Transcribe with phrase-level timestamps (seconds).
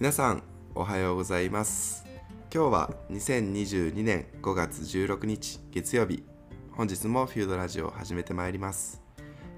[0.00, 0.42] 皆さん
[0.74, 2.06] おはようございます。
[2.50, 6.24] 今日は2022年5月16日月曜日。
[6.72, 9.02] 本日もフュードラジオを始めてまいります。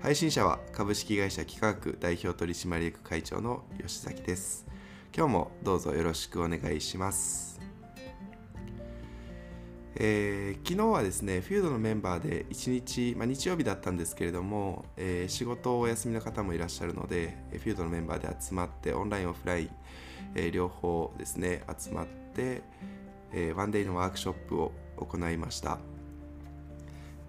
[0.00, 4.66] 配信者は株式会社企画代表取締役会長の吉崎です。
[5.16, 7.60] 今日もどうぞよろしくお願いします。
[9.94, 19.70] えー、昨日はですね、フュードのメンバーで1日、まあ、日曜日だったんですけれども、えー、仕事お休みの方もいらっしゃるので、フュードのメンバーで集まって、オンライン、オフライン、
[20.34, 22.62] えー、両方ですね、集まって、
[23.32, 25.78] えワンデイのワークショップを行いました。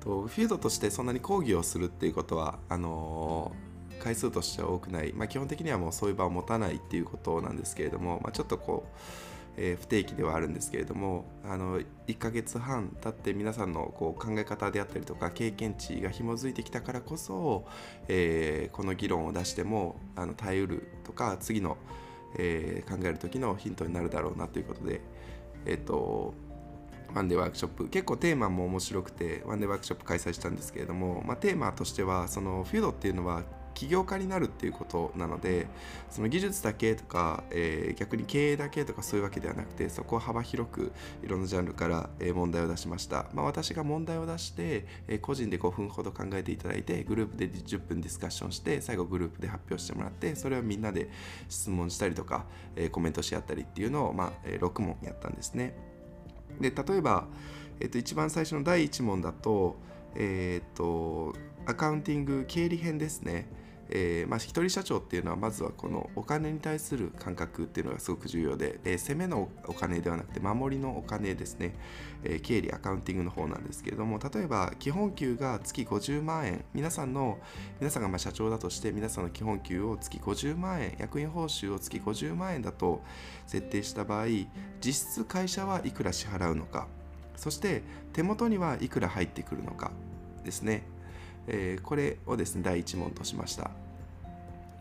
[0.02, 3.54] とフィールドとしてそんなに講義をするっていうことはあの
[4.00, 17.66] 回数としては多くない、まあ、基本的にはもうそういう場を持たないっていうことなんですけれども、まあ、ちょっとこうえー、不定期ではあるんですけれどもあの1ヶ月半経って皆さんのこう考え方であったりとか経験値が紐づいてきたからこそ、
[18.08, 21.78] えー、この議論を出してもあの耐えうるとか次の、
[22.38, 25.02] えー、考える時のヒントになるだろうなということで、
[25.66, 26.34] えっ、と
[27.14, 27.88] ワンデーワークショップ。
[27.90, 33.44] 結構テーマも面白くてワンデーワークショップ開催したんですけれども、まあ、テーマとしてはそのフュードっていうのは
[33.74, 35.68] 起業家になるっていうことなので
[36.10, 40.92] その技術だけとか、えー、逆に経営だけとかそういうわけではなくてそこを幅広く
[41.24, 51.10] いろんなジャンルから、問題を出しました、まあ、私が問題を出して、えー、個人で5分ほど考えていただいてグループで10分ディスカッションして最後グループで発表してもらってそれをみんなで
[51.50, 55.76] 質問したりとか、えコメントし合ったりっていうのを、まあ6問やったんですね。
[56.60, 57.28] で例えば、
[57.80, 59.76] えー、と一番最初の第1問だと,、
[60.16, 63.48] えーとアカウンティング経理編ですね。
[63.96, 71.76] えー、まあ、一人社長っていうのはまずはこのお金に対する感覚っていうのがすごく重要で、えー、攻めのお金ではなくて守りのお金ですね、
[72.24, 76.66] えー、経理アカウンティングの方なんですけれども例えば基本給が月50万円。
[76.74, 77.38] 皆さんの
[77.80, 80.96] 皆さんがま社長だとして皆さんの基本給を月50万円。
[80.98, 83.04] 役員報酬を月50万円だと
[83.46, 84.26] 設定した場合
[84.82, 86.88] 実質会社はいくら支払うのか。
[87.36, 87.84] そして
[88.14, 89.92] 手元にはいくら入ってくるのか
[90.44, 90.84] ですね。
[91.48, 93.72] えー、これをですね第1問としました、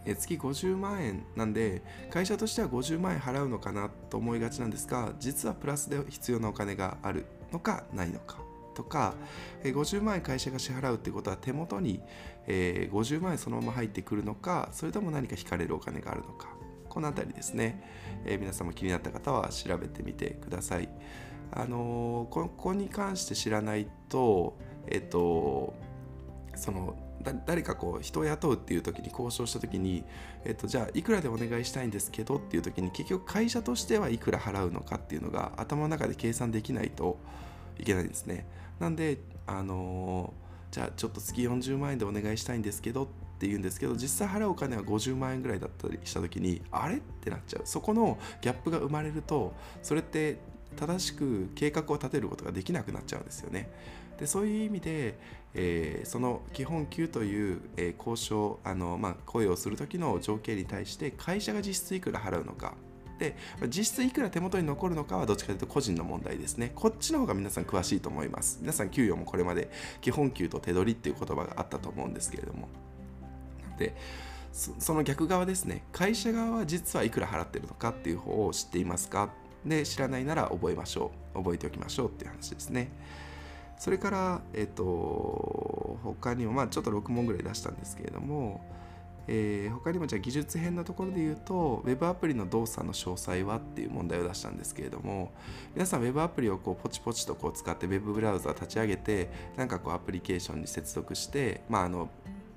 [0.04, 8.38] え、月50万円なんで会社としては50万円払うのかなと思いがちなんですが実はプラスで必要なお金があるのかないのか
[8.74, 9.14] とか、
[9.62, 12.00] え、50万円会社が支払うってことは手元に、
[12.46, 16.48] えー、50万円そのまま入ってくるのかそれとも何か引かれるお金があるのか
[16.88, 17.82] この辺りですね、
[18.26, 20.90] え、皆さんも気になった方は調べてみてください。
[21.50, 25.74] あのー、ここに関して知らないとえっ、と
[26.54, 26.96] その
[27.46, 30.04] 誰かこう人を雇うっていう時に交渉した時に、
[30.44, 37.18] えっと、じゃあいくらでお願いしたいんですけどっていう時に結局会社としてはいくら払うのかっていうのが頭の中で計算できないと
[37.78, 38.46] いけないんですね。
[38.80, 40.32] なんであの
[40.70, 43.06] じゃあちょっと月40万円でお願いしたいんですけどっ
[43.38, 49.52] て言うんですけど実際払うお金は50万円ぐらいだったりした時にあれってなっちゃうそこのギャップが生まれると
[49.82, 50.38] それって
[50.76, 53.68] 正しく計画を立てることができなくなっちゃうんですよね。
[54.18, 55.18] でそういう意味で、
[55.54, 62.74] えー、その基本給という、えー、交渉あの、まあ、声をする時の条件に対して会社が実質いくら払うのか。
[63.18, 63.36] で
[63.68, 66.72] 実質いくら手元に残るのかはどっちかというと個人の問題ですね。
[66.74, 68.58] こっちの方が皆さん詳しいと思います。
[68.60, 69.70] 皆さん給与もこれまで
[70.00, 72.68] 基本給と手取りっていう言葉があったと思うんですけれども。
[73.78, 73.94] で
[74.52, 75.84] その逆側ですね。
[75.92, 79.30] 会社側は実はいくら払ってるのかっていう方を知っていますか？
[79.64, 81.38] で知らないなら覚えましょう。
[81.38, 82.90] 覚えておきましょうっていう話ですね。
[83.82, 88.60] それからえっと他にもまあちょっと6問ぐらい出したんですけれども
[89.26, 95.32] えー、他にもじゃあ技術編のところで言うと Web アプリの動作の詳細はっていう問題を出したんですけれども
[95.74, 102.08] 皆さん Web アプリをこうポチポチとこう使って Web ブラウザ立ち上げてなんかこうアプリケーションに接続してまああの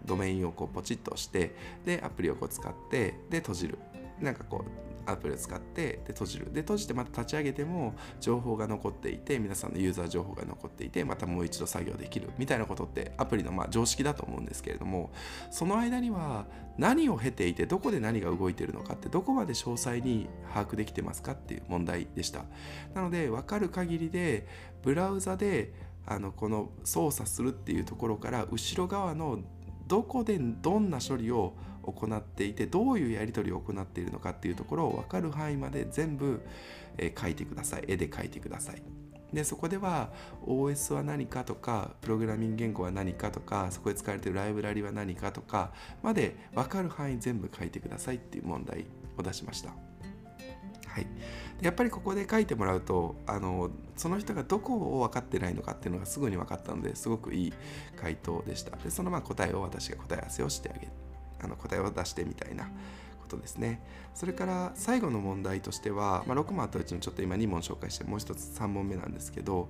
[0.05, 3.79] ドメインをこうポチッとしてでアプリをこう使ってで閉じる。
[4.21, 6.51] なんかこうアプリを使ってで閉じる。
[6.53, 12.29] で閉じてまた立ち上げても情報が残っていて皆さんのユーザー情報が残っていてまたもう一度作業できる。
[12.37, 15.11] みたいなことってアプリのまあ常識だと思うんですけれども
[15.51, 16.45] その間には
[16.77, 22.43] 何を経ていてどこで何が動いているのかってどこまで詳細に把握できてますかっていう問題でした。
[22.93, 24.47] なので分かる限りで
[24.83, 25.73] ブラウザで
[26.05, 29.39] あのこの操作するっていうところから後ろ側の
[29.87, 31.53] どこでどんな処理を
[31.91, 36.41] 行っていてどういうやり取りを行っているのかっていうところを分かる範囲まで全部、
[36.97, 37.85] え、書いてください。
[37.87, 38.81] 絵で書いてください。
[39.33, 40.11] でそこでは
[40.45, 48.85] OS は何かとかプログラミング言語は何かとかそこで使われているライブラリは何かとかまで分かる範囲全部書いてくださいっていう問題
[49.17, 49.71] を出しました。
[50.87, 51.07] はい、
[51.61, 57.53] やっぱりここで書いてもらうとあのその人がどこを分かってないのかっていうのがすぐに分かったのですごくいい
[57.97, 58.77] 回答でした。
[58.77, 60.87] でそのまあ答えを私が答え合わせをしてあげ
[61.41, 62.69] あの答えを出してみたいな
[63.21, 63.81] ことですね。
[64.13, 69.69] それから最後の問題としては、まあ、6問あったうちのちょっと今2問紹介してもう一つ3問目なんですけど、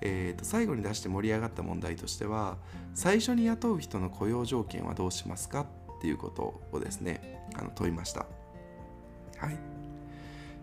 [0.00, 2.56] えー、と最後に出して盛り上がった問題としては
[2.94, 5.66] 最初に雇う人の雇用条件はどうしますか
[5.98, 8.26] っていうことをですねあの問いました。
[9.38, 9.58] はい。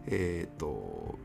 [0.07, 1.19] えっ、ー、と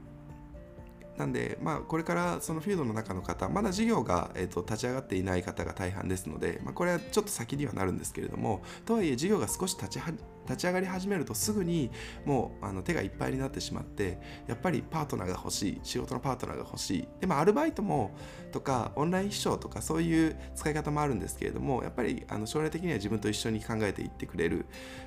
[1.22, 9.98] なんで、まあ、これからそのフィールドの中の方、まだ事業が、えーと、立ち上がっていない方が大半ですので、まあ、これはちょっと先にはなるんですけれども、とはいえ事業が少し立ち
[10.46, 11.90] 立ち上がり始めるとすぐに
[12.24, 18.16] もうあの手がいっぱいになってしまってやっぱりパートナーが欲しい仕事のパートナーが欲しいでもアルバイトも
[18.50, 24.66] とかオンライン秘書とかそういう使い方もあるんですけれどもやっぱりあの将来的には自分と一緒に考えていってくれる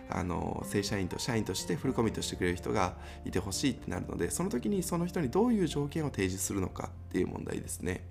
[0.10, 2.96] あの正社員と社員としてフルコミットしてくれる人が
[3.26, 8.06] いてほしいってなるのでその時にその人にどういう条件を提示するのかっていう問題ですね。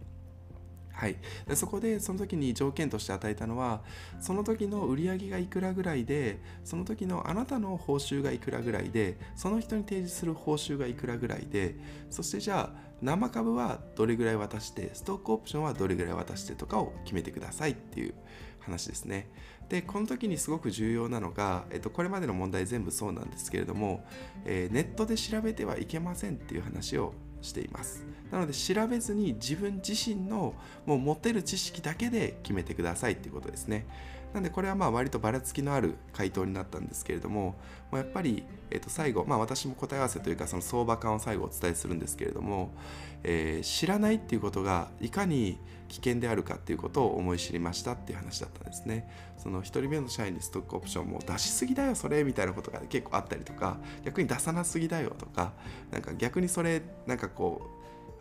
[0.94, 3.82] はい、でそこでその時に条件として与えたのは
[4.20, 11.74] その時の売り上げがいくらぐらいでその時のあなたの報酬がいくらぐらいでその人に提示する報酬がいくらぐらいで
[12.10, 18.14] そしてじゃあ生株はどれぐらい渡してストックオプションはどれぐらい渡してとかを決めてくださいっていう
[18.60, 19.28] 話ですね。
[19.68, 24.06] でこの時にすごく重要なのが、えっと、これまでの問題全部そうなんですけれども、
[24.44, 27.14] えー、ネットで調べてはいけませんっていう話を
[27.44, 28.04] しています。
[28.30, 30.54] なので調べずに自分自身の
[30.86, 33.86] もう持てる知識だけで決めてくださいっていうことですね。
[34.34, 37.54] なんでこれはまあ割とばらつきのある回答になったんですけれどもも
[37.92, 42.74] うやっぱり、えー、と最後、まあ、私も答え合わせというかその相場感を最後お伝えするんですけれども、
[43.22, 45.58] えー、知らないっていうことがいかに
[45.88, 49.08] 危険であるかっていうことを思い知りましたっていう話だったんですね。
[49.36, 55.52] その1人目の社員にストックオプションも出しすぎだよそれみたいなことが結構あったりとか逆に出さなすぎだよとか
[55.90, 57.60] なんか逆にそれなんかこ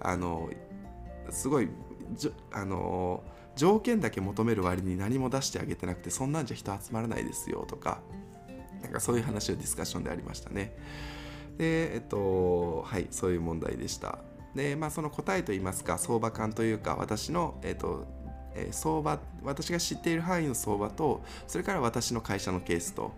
[0.01, 0.49] うあの
[1.29, 1.69] すごい
[2.51, 3.23] あの
[3.55, 8.01] 条件だけ求める割に何も出してあげてなくてそんなんじゃ人集まらないですよとか
[8.81, 10.75] なんかそういう話をディスカッションでありましたね。
[11.57, 14.19] でえっとはいそういう問題でした。
[14.55, 18.05] でまあその答えといいますか相場感というか私のえっと
[18.55, 23.11] え相場私が知っている範囲の相場とそれから私の会社のケースと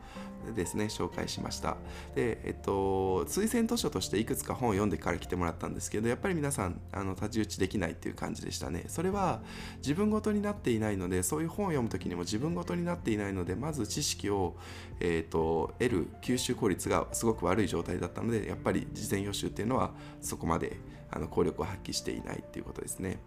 [0.51, 1.77] ですね紹介しました
[2.15, 9.41] でえっと推薦図書としていくつか本を読んでから来てもらったんですけどやっぱり皆さんあの太刀打ちできないっていう感じでしたねそれは
[9.77, 14.55] 自分ごとになっていないのでそういう本を読む時にも自分ごとになっていないのでまず知識を、
[14.99, 20.77] えっと得る吸収効率がすごく悪い状態だったのでやっぱり事前予習っていうのはそこまで
[21.11, 23.17] あの効力を発揮していないっていうことですね。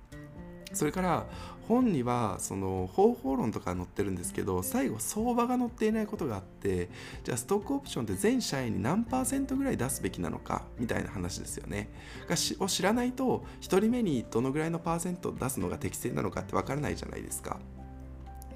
[0.73, 1.27] それから
[1.67, 6.89] 本にはその方法論とか載ってるんですけど最後相場が載っていないことがあって
[7.25, 11.91] じゃあストックオプションって全社員に何パーセントぐらい出すべきなのかみたいな話ですよね。
[12.27, 17.59] がを知らないと1人目にどのぐらいのパーセント出すのが適正なのかって分からないじゃないですか。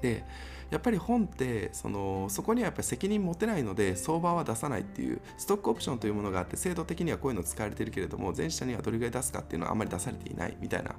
[0.01, 0.25] で
[0.73, 10.95] やっぱり本ってそのそこにはやっぱり責任持てないので相場は出さないっていうストックオプションというものがあって制度的にはこういうの使われてるけれども前者にはどれぐらい出すかっていうのはあんまり出されていないみたいな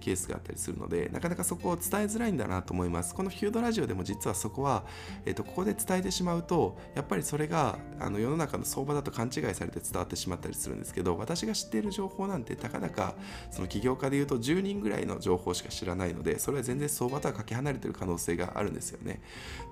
[0.00, 3.14] ケースがあったりするのでなかなかそこを伝えづらいんだなと思います。
[3.14, 4.84] このヒュードラジオでも実はそこは、
[5.24, 13.14] えー、とここで伝えてしまうとやっぱりそれがあの世の中の相場だと勘違いされて伝わってしまったりするんですけど私が知っている情報なんてたかだか
[13.50, 19.20] その起業家でいうと10人ぐらいの情報しか知らないのでそれは全然相場とはかけ離れてる可能性があるんですよね。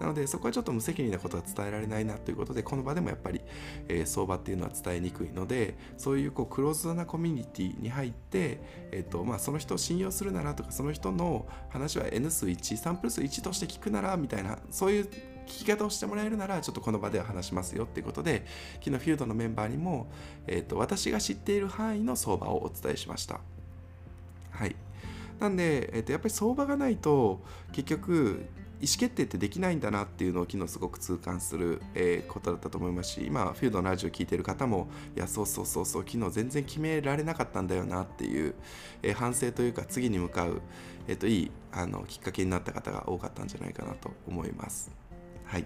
[0.01, 3.41] なのでそこはちょっと無責任なことは伝えられないなということでこの場でもやっぱり、
[3.89, 8.61] えー、相場っていうのは伝えにくいのでそういうこうクローズドなコミュニティに入って、
[8.93, 18.47] えーとまあ、その人を信用するならとかその人の話は N 数13プラス1として聞くならみたいなそういう聞き方をしてもらえるならちょっとこの場では話しますよっていうことで
[18.83, 20.07] 昨日フィールドのメンバーにも、
[20.47, 23.41] えーと私が知っている範囲の相場をお伝えしました。
[24.51, 24.77] はい
[25.41, 27.43] なんで、えー、とやっぱり相場がないと
[27.73, 28.47] 結局
[28.85, 38.55] 意思決定ってできないんだなっていうのを昨日すごく痛感する、えー、ことだったと思いますし今フィールドのラジオ聴いてる方もいやそうそうそうそう昨日全然決められなかったんだよなっていう、
[39.03, 40.61] えー、反省というか次に向かう、
[41.09, 44.91] えーと、いいあのきっかけになった方が多かったんじゃないかなと思います。
[45.47, 45.65] はい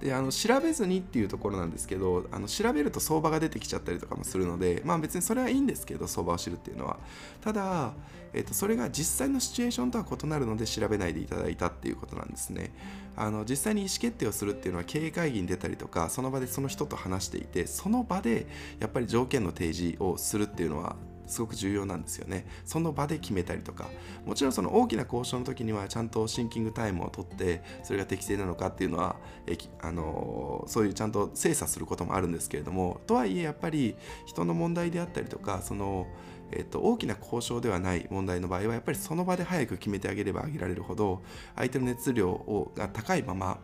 [0.00, 6.98] であの調べずにっていうところなんですけどあの調べると相場が出てきちゃったりとかもするのでまあ別にそれはいいんですけど相場を知るっていうのは。
[7.40, 7.92] ただ、
[8.32, 12.72] えー、とそれが実際のシチュエーションとは異なるので調べないでいただいたっていうことなんですね。
[13.16, 18.46] あの実際に意思決定をするっていうのは経営会議に出たりとかその場でその人と話していてその場で
[18.78, 22.46] やっぱり条件の提示をするっていうのはすごく重要なんですよね。
[22.64, 23.88] その場で決めたりとか。
[24.24, 29.16] もちろんその大きな交渉の時にはちゃんとシンキングタイムを取ってそれが適正なのかっていうのは
[29.46, 33.00] えあのそういうちゃんと精査することもあるんですけれども。
[33.06, 36.06] とはいえやっぱり人の問題であったりとかその
[36.52, 41.22] えっと、大きな交渉ではない問題の場合はやっぱりその場で早く決めてあげればあげられるほど
[41.56, 43.58] 相手の熱量をが高いまま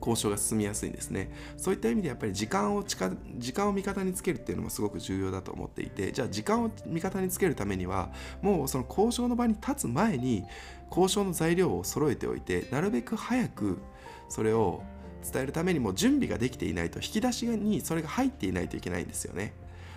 [0.00, 1.30] 交渉が進みやすいんですね。
[1.56, 8.10] そういった意味でやっぱり時間を近時間を味方につけるっていうのもすごく重要だと思っていてじゃあ時間を味方につけるためには
[8.42, 10.44] もうその交渉の場に立つ前に
[10.90, 13.78] 交渉の材料を揃えておいてなるべく早く
[14.28, 14.82] それを
[15.22, 19.52] 伝えるためにも準備ができていないと引き出しにそれが入っていないといけないんですよね。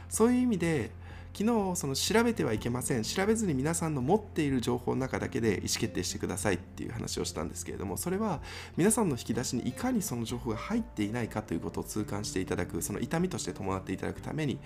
[0.10, 0.92] そういう意味で
[1.36, 3.02] 昨日その調べてはいけません。
[3.02, 8.40] 調べずに皆さんの持っている情報の中だけで意思決定してくださいっていう話をしたんですけれどもそれは
[8.78, 14.60] 皆さんの引き出しにいかにその情報が入っていないかということを痛感していただくその痛みとして伴っていただくために、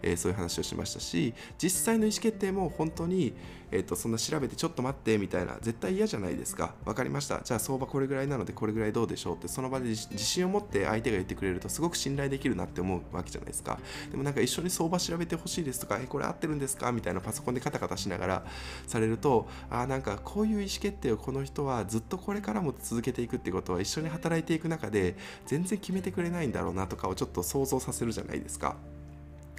[0.00, 3.34] えー、そういう話をしましたし実際の意思決定も本当に、
[3.74, 6.74] えーと、そんな調べてちょっと待ってみたいな絶対嫌じゃないですか。
[6.84, 7.40] 分かりました。
[7.42, 13.80] じゃあ相場これぐらいなのでこれぐらいどうでしょうってその場で自信を持って相手が言ってくれるとすごく信頼できるなって思うわけじゃないですか。
[14.12, 18.46] でもなんか一緒に相場調べてほしいですとかえこれ合ってるんですかみたいなパソコンでカタカタしながら
[18.86, 25.16] されるとあなんかこういう意思決定をこの人はずっとこれからも続けていくってことは一緒に働いていく中で
[25.46, 28.76] 全然決めてくれないんだろうなとかをちょっと想像させるじゃないですか。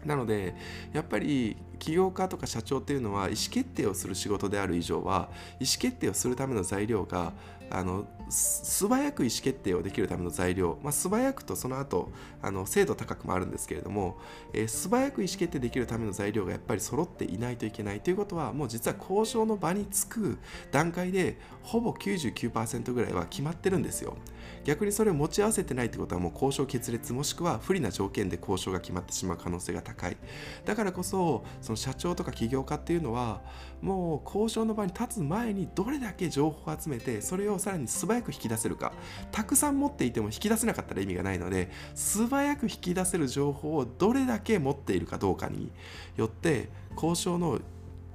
[0.05, 0.55] なので
[0.93, 7.33] やっぱり起業家とか社長っていうのは意思決定をする仕事である以上は意思決定をするための材料が
[7.69, 14.17] あの素早く意思決定をできるための材料、まあ、素早くとその後あの精度高くもあるんですけれども、
[14.53, 20.38] えー、素早く意思決定できるための材料がやっぱり揃っていないといけないということはもう実は交渉の場につく
[20.72, 24.17] 段階でほぼ99%ぐらいは決まってるんですよ。
[24.63, 30.17] 逆にそれを持ち合わせてないってことはもう交渉決裂もしくは不利な条件で交渉が決まってしまう可能性が高い。
[30.65, 33.41] だからこそその社長とか起業家っていうのは
[33.81, 38.93] もう交渉の場に立つ前にどれだけ情報を集めてそれをさらに素早く引き出せるか。
[39.31, 45.71] たくさん持っていても引き出せなかったら意味がないので素早く引き出せる情報をどれだけ持っているかどうかに
[46.17, 47.59] よって交渉の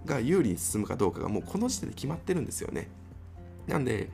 [0.04, 2.88] が有利に進むかどうかがもうこの時点で決まってるんですよね。
[3.66, 4.10] なんで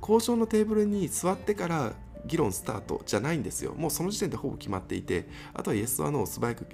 [0.00, 1.92] 交渉のテーブルに座ってから
[2.26, 3.74] 議論スタートじゃないんですよ。
[3.74, 6.66] もうその時点でほぼ決まっていてあとはイエス・ア・ノーを素早く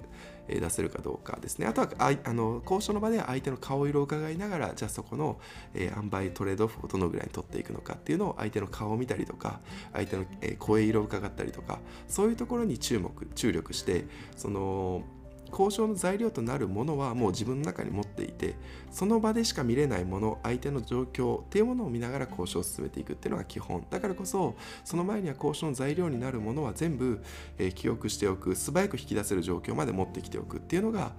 [0.48, 1.66] 出せるかどうかですね。
[1.66, 5.38] あとはああの交渉の場で相手の顔色を伺いながらじゃあそこの、
[5.74, 9.60] えー、塩梅トレードオフをどのぐらい取っていくのかっていうのを相手の顔を見たりとか
[9.92, 10.24] 相手の、
[10.58, 14.04] 声色を伺ったりとかそういうところに注目注力して
[14.36, 15.02] その
[15.56, 18.56] 交渉の材料となるものはもう自分の中に持っていて
[18.90, 27.22] その場でしか見れないもの相手の状況っていうものを見ながら交渉を進めていくっていうのが基本だからこそその前には交渉の材料になるものは全部、
[27.56, 31.12] えー、記憶しておく素早く引き出せる状況まで持ってきておくっていうのが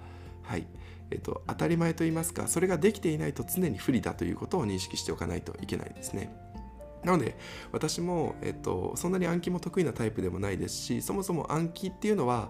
[0.44, 0.68] はい
[1.10, 6.36] えっと、当たり前と言いますかそれができていないと常に不利だということを認識しておかないといけないですね。
[7.04, 7.38] なので
[7.72, 12.50] 私も、えっと、そんなに暗記も得意なタイプでもないですしそもそも暗記っていうのは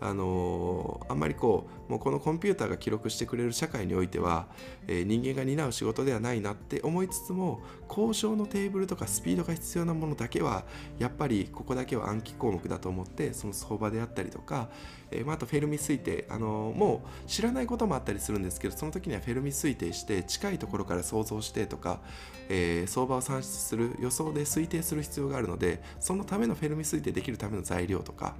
[0.00, 4.46] あのー、あんまりこうもうこのコンピューターが記録してくれる社会においては、
[4.86, 10.64] えー、人間が担う仕事ではないなって思いつつも交渉のテーブルとかスピードが必要なものだけは
[10.98, 14.68] やっぱりここだけは暗記項目だと思ってその相場であったりとか、
[15.10, 22.00] えー、あとフェルミ推定、あのもう知らないこともあったりするんですけどその時にはフェルミ推定して近いところから想像してとか、
[22.48, 28.36] え相場を算出する予想で推定する必要があるのでそのためのフェルミ推定できるための材料とか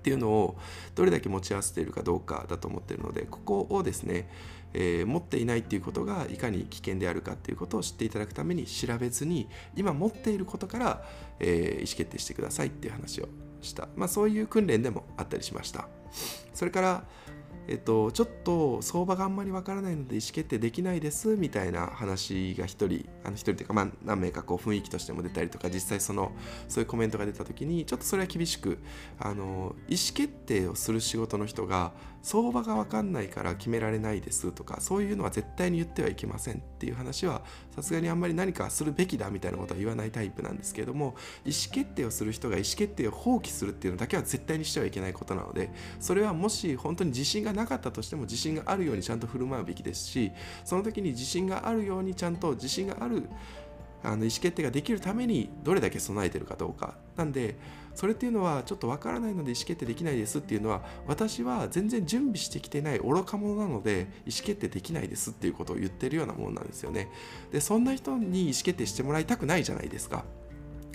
[0.00, 0.56] っていうのを
[0.94, 4.30] どれだけ持ち合わせているかどうかだと思ってるのでここをですね、
[4.72, 11.04] えー、持っていないっていうことがいかに危険であるかっていうことを知っていただくために調べずに今持っていることから、
[11.38, 13.28] えー、意思決定してくださいっていう話を
[13.60, 15.86] した、まあ、そういう訓練でもあったりしました。
[16.54, 17.04] それから
[17.68, 26.32] えっと、ちょっと相場があんまりわからないので意思決定できないですみたいな話が1人あの1人というか、まあ、何名かこう雰囲気としても出たりとか実際その
[26.68, 28.78] そういうコメントが出た時にちょっとそれは厳しく
[29.18, 37.42] あの意思決定をする仕事の人が相場が分かんないから決められないですとかそういうのは絶対に言ってはいけませんっていう話は
[37.74, 50.32] さすがにあんまり何かするべきだみたいなことは言わないタイプなんですけれども意思決定をする人が意思決定を放棄するっていうのだけは絶対にしてはいけないことなのでそれはもし本当に自信がなかったとしても自信があるようにちゃんと振る舞うべきですし
[50.64, 53.28] その時に自信があるようにちゃんと自信がある
[54.02, 56.94] あの意思決定ができるためにどれだけ備えてるかどうか。
[57.16, 57.56] なんで
[58.00, 67.10] それっていうのはちょっとわからないので意思決定できないですっていうのは私は全然準備してきてない愚か者なので意思決定できないですっていうことを言ってるようなものなんですよね。
[67.52, 70.24] でそんな人に意思決定してもらいたくないじゃないですか。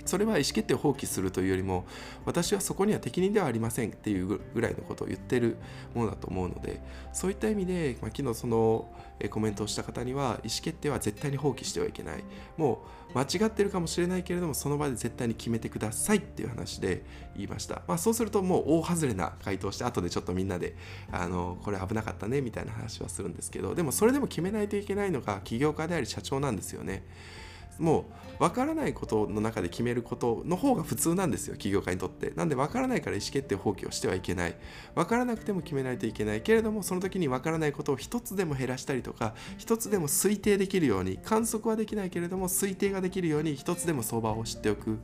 [0.04, 1.84] それは意思決定を放棄するというよりも
[2.24, 5.56] 私はそこには適任ではありませんっていうぐらいのことを言ってる
[5.94, 6.80] ものだと思うので
[7.12, 8.88] そういった意味で、まあ、昨日その
[9.30, 12.24] コメントをした方には意思決定は絶対に放棄してはいけない。
[12.56, 17.02] もう間違ってるかもしれないけれどもその場で絶対に決めてくださいっていう話で
[17.34, 20.76] 言いました、まあ、そうするともう大外れな回答して後でちょっとみんなで
[21.10, 27.04] あのこれ危なかったねみたいな話はするんですけどでもそれでも決めないといけないのが起業家であり社長なんですよね。
[27.78, 28.04] もう
[28.38, 32.30] 分からないことの中で決めることの方が普通なんですよ企業家にとって。
[32.36, 34.56] なんで分からないから意思決定放棄をしてはいけない。
[34.94, 36.42] 分からなくても決めないといけない。
[36.42, 44.98] けれどもその時に分からないことを一つでも減らしたりとか一つでも推定できるように観測はできないけれども推定ができるように一つでも相場を知っておく。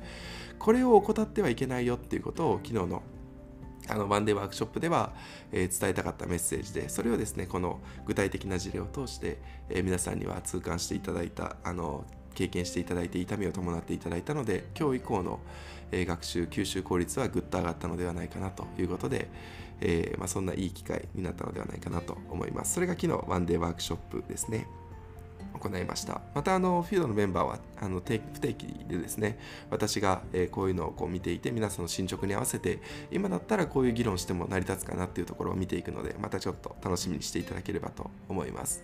[0.59, 3.03] これを怠ってはいけないよっていうことを昨日の
[3.89, 5.13] あのワンデーワークショップでは、
[5.51, 9.39] えー、伝えたかったメッセージでそれをですねこの具体的な事例を通して、
[9.69, 15.41] えー、皆さんには痛感していただいたあの経験していただいて痛みを伴っていただいたので今日以降の、
[15.93, 19.29] 学習吸収効率はぐっと上がったのではないかなということで、
[19.83, 22.75] えまあ、そんないい機会になったのではないかなと思います。
[22.75, 24.67] それが昨日ワンデーワークショップですね。
[25.63, 26.21] 行いました。
[26.35, 28.21] またあのフィードのメンバーはあの不定
[28.55, 29.39] 期でですね
[29.71, 38.83] 私が、えこういうのをこう見ていて皆さんの進捗に合わせて今だったらこういう議論しても成り立つかなっていうところを見ていくのでまたちょっと楽しみにしていただければと思います。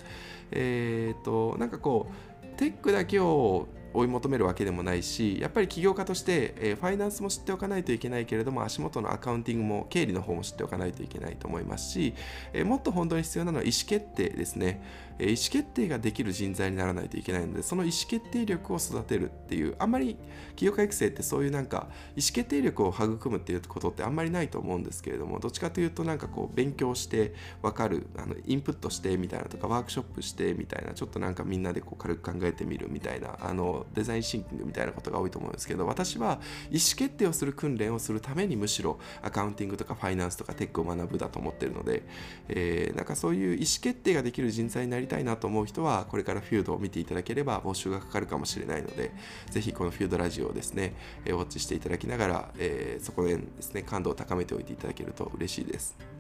[0.50, 12.15] えっ、となんかこうテックだけを追い求めるわけでもないしやっぱり起業家として、え、ファイナンスも知っておかないといけないけれども足元のアカウンティングも経理の方も知っておかないといけないと思いますし、
[12.53, 14.83] え、もっと本当に必要なのは意思決定ですね、
[15.20, 20.16] 意思決定ができる人材にならないといけないのでその意思決定力を育てるっていうあんまり
[20.56, 42.02] 起業家育成ってそういうなんか意思決定力を育むっていうことってあんまりないと思うんですけれどもどっちかというとなんかこう勉強して分かるあのインプットしてみたいなとかワークショップしてみたいなちょっとなんかみんなでこう軽く考えてみるみたいなあのデザインシンキングみたいなことが多いと思うんですけど私は意思決定をする訓練をするためにむしろアカウンティングとかファイナンスとかテックを学ぶだと思ってるので、
[42.48, 49.11] えー、なんかそういう意思決定ができる人材になりたいなと思う人はこれからフィードを見ていただければ募集がかかるかもしれないので
[49.50, 56.17] ぜひこのフィードラジオをですね、えウォッチしていただきながら、え、そこでですね感度を高めておいていただけると嬉しいです。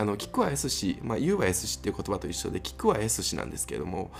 [0.00, 4.10] あの聞くは S 氏、まあ、言うは S 氏っていう言葉と一緒で聞くは S 氏なんですけれども、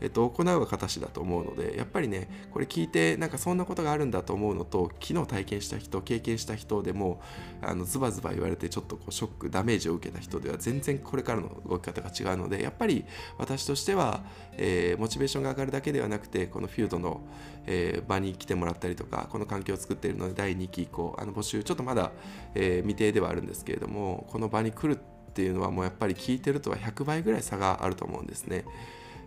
[0.00, 7.20] えっと、行うは形だと思うのでやっぱりねこれ聞いてなんかそんなことがあるんだと思うのと昨日体験した人経験した人でも
[7.62, 13.04] あのズバズバ言われてちょっとこうショックダメージを受けた人では全然これからの動き方が違うのでやっぱり
[13.36, 17.22] 私としては、えー、モチベーションが上がるだけではなくてこのフィードの、
[17.66, 22.12] えー、場に来てもらったりとかこの環境を作っているので第2期以降あの募集ちょっとまだ、
[22.54, 28.64] えー、未定ではあるんですけれどもこの場に来るってていうのはもうやっぱり聞いてるとは100倍ぐらい差があると思うんですね。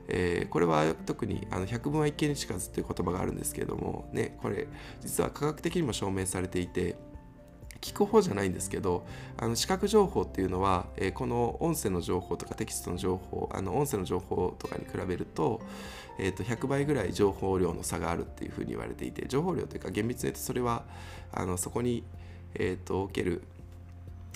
[0.10, 4.68] えー、これは特にあの百分は一見にしかずっていう言葉があるんですけれども、ね、これ
[5.02, 6.96] 実は科学的にも証明されていて
[7.82, 9.06] 聞く方じゃないんですけど
[9.38, 15.62] あの視覚情報っていうのは、えー、この音声の情報とかテキストの情報あの音声の情報とかに比べると,、
[16.18, 20.86] えー、と100倍ぐらい情報量の差があるっていうふうに言われていて情報量というか厳密に言うとそれは
[21.32, 22.04] あのそこに、
[22.56, 23.44] えー、とおける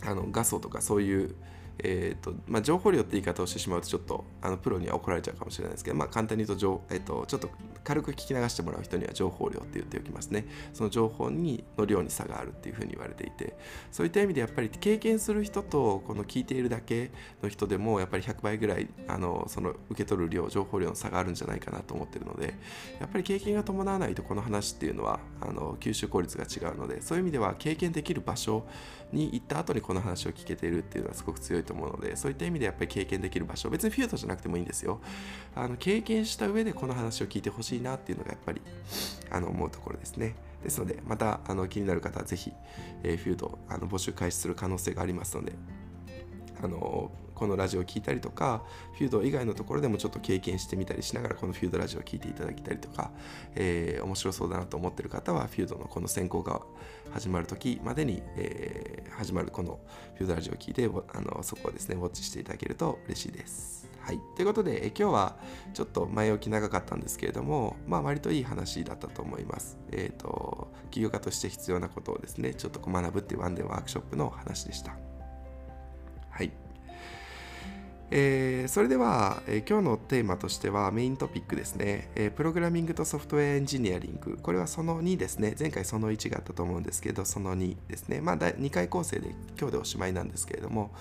[0.04, 1.36] あの画素とかそういう
[1.84, 7.50] えーとまあ、情報量って言い方をしてしまうとちょっとあのプロには怒られちゃうかもしれないですけど、まあ、簡単に言うと,、えーと、ちょっと
[7.84, 10.46] 軽く聞き流してもらう人には情報量って言っておきますね。
[10.74, 13.56] その情報にの量に差があるっていうふうに言われていて
[13.92, 22.56] そういった意味でやっぱり経験する人とこの聞いているだけの人でもやっぱり100倍ぐらいあのその受け取る量情報量の差があるんじゃないかなと思ってるので
[23.00, 28.66] やっぱり経験が伴わないとこの話っていうのはあの吸収効率が違うのでそういう意味では経験できる場所
[29.12, 35.00] に行った後にこの話を聞けているっていうのはすごく強いと思うのでそういった意味でやっぱり経験できる場所別にフィールドじゃなくてもいいんですよ。
[35.56, 38.62] あの経験した上でこの話を聞いてほしいなっていうのがやっぱり
[39.30, 40.36] あの思うところですね。
[40.64, 42.54] ですのでまたあの気になる方は是非、
[43.04, 45.54] えー、フィールドあの募集開始する可能性がありますので
[46.64, 53.12] あのこのラジオを聴いたりとかフュード以外のところでもちょっと経験してみたりしながらこのフュードラジオを聴いていただきたりとか、
[53.56, 56.62] えー、面白そうだなと思ってる方はフュードのこの選考が
[57.12, 59.80] 始まる時までに、えー、始まるこの
[60.16, 63.82] フュードラジオを聞いてあのそこをですねウォッチしていただけると嬉しいです。
[64.02, 65.36] はい、ということで、え今日は
[65.76, 69.78] ちょっと前置き長かったんですけれども、まあ、割といい話だったと思います。
[69.92, 75.11] えっ、ー、と、起業家として必要なことをですね、ちょっと学ぶっていうワンデーワークショップの話でした。
[78.14, 84.38] えー、それでは、えー、今日のテーマとしてはメイントピックですね、えー、プログラミングとソフトウェアエンジニアリング。
[84.42, 85.56] これはその2ですね。
[85.58, 88.20] 前回その1があったと思うんですけどその2ですね。
[88.20, 90.92] まあ2回構成で今日でおしまいなんですけれども、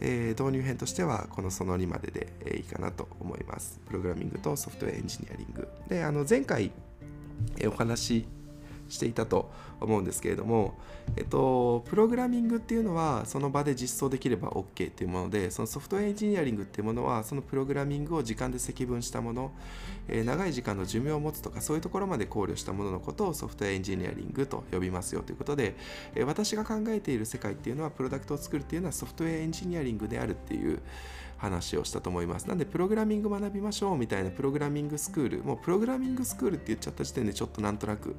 [0.00, 3.80] え導入編としてはこのその2までで、えいいかなと思います。
[3.84, 5.66] プログラミングとソフトウェアエンジニアリング。
[5.88, 6.70] であの前回、
[7.58, 8.24] えお話
[8.88, 10.74] していたと思うんですけれども、
[11.16, 19.52] えっと、プログラミングっていうのはその場で実装できれば OK っていうものでそのソフトウェアエンジニアリングっていうものはそのプログラミングを時間で積分したもの、
[20.08, 25.76] えー、長い時間の寿命を持つとかそういうところまで考慮したもののことをソフトウェアエンジニアリングと呼びますよということで、
[26.14, 30.80] えー、私が考えている世界っていうのはプロダクトを作るっていうのはソフトウェアエンジニアリングであるっていう
[31.38, 32.48] 話をしたと思います。
[32.48, 38.16] なんでプログラミング学びましょうみたいなプログラミングスクールもうプログラミングスクールって言っちゃった時点でちょっとなんとなく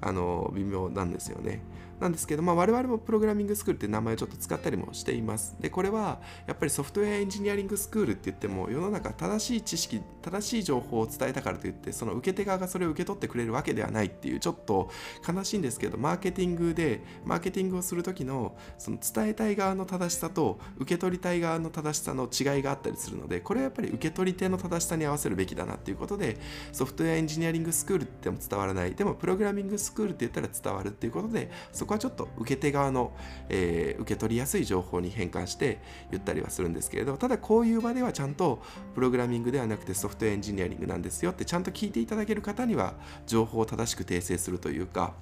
[0.00, 1.60] あの微妙なんですよね。
[2.00, 5.56] なんですけど、まあ、我々もプログラミングスクールって名前をちょっと使ったりもしています。
[5.60, 14.90] で、これはやっぱりソフトウェアエンジニアリングスクールって言っても世の中正しい知識、正しい情報を伝えたからといってその受け手側がそれを受け取ってくれるわけではないっていうちょっと
[15.26, 26.38] 悲しいんですけど、マーケティングでマーケティングをする時のその伝えたい側の正しさと受け取りたい側の正しさの違いがあったりするので、これはやっぱり受け取り手の正しさに合わせるべきだなっていうことで、
[26.72, 33.12] ソフトウェアエンジニアリングスクールっても伝わらない、でもプログラミングスクールって言ったら伝わるっていうことで、そこはちょっと受け手側の、
[33.48, 38.62] えー、受け取りやすい情報に変換して言ったりはするんですけれどただこういう場ではちゃんと
[38.94, 42.94] プログラミングではなくてソフトウェアエンジニアリングなんですよってちゃんと聞いていただける方には
[43.26, 45.14] 情報を正しく訂正するというか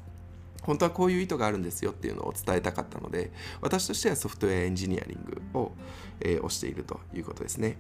[0.63, 5.73] 本当はこういう意図があるんですよっていうのを伝えたかったので私としてはソフトウェアエンジニアリングを、
[6.21, 7.77] えー、推しているということですね。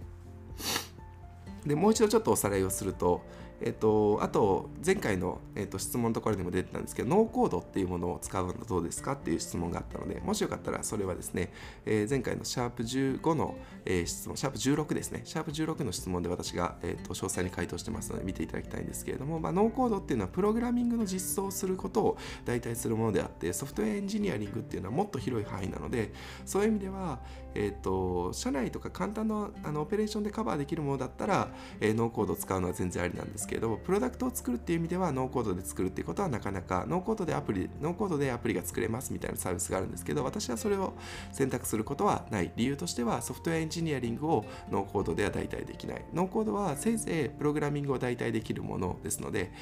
[1.67, 3.23] でもう一度ちょっとおさらいをすると
[3.65, 11.51] えっと、あと前回の、えっと、質問のところにも出てたんですけどノーコードっていうものを使うのはどうですかっていう質問があったのでもしよかったらそれはですね、
[11.87, 26.13] えー、前回のシャープ15の、えー、質問シャープ16ですねシャープ16の質問で私が、えーと、詳細に回答してますので見ていただきたいんですけれども、まあ、ノーコードっていうのはプログラミングの実装をすることを代替するものであってソフトウェアエンジニアリングっていうのはもっと広い範囲なので
[26.45, 27.21] そういう意味では、
[27.55, 31.49] えーと、社内とか簡単なあのオペレーションでカバーできるものだったら、
[31.81, 40.95] えー、ノーコードを使うのは全然ありなんですけれどもプロダクトを作るっていう意味ではノーコードで作るっていうことはなかなかノーコードでアプリノーコードでアプリが作れますみたいなサービスがあるんですけど私はそれを
[41.33, 42.53] 選択することはない。
[42.57, 46.05] 理由としてはソフトウェアエンジニアリングをノーコードでは代替できない。
[46.13, 49.53] ノーコードはせいぜいプログラミングを代替できるものですので、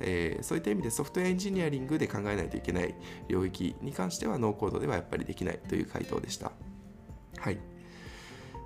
[0.00, 2.94] えー、そういった意味でソフトウェアエンジニアリングで考えないといけない
[3.28, 6.52] 領域に関してはノーコードではやっぱりできないという回答でした。
[7.42, 7.58] はい。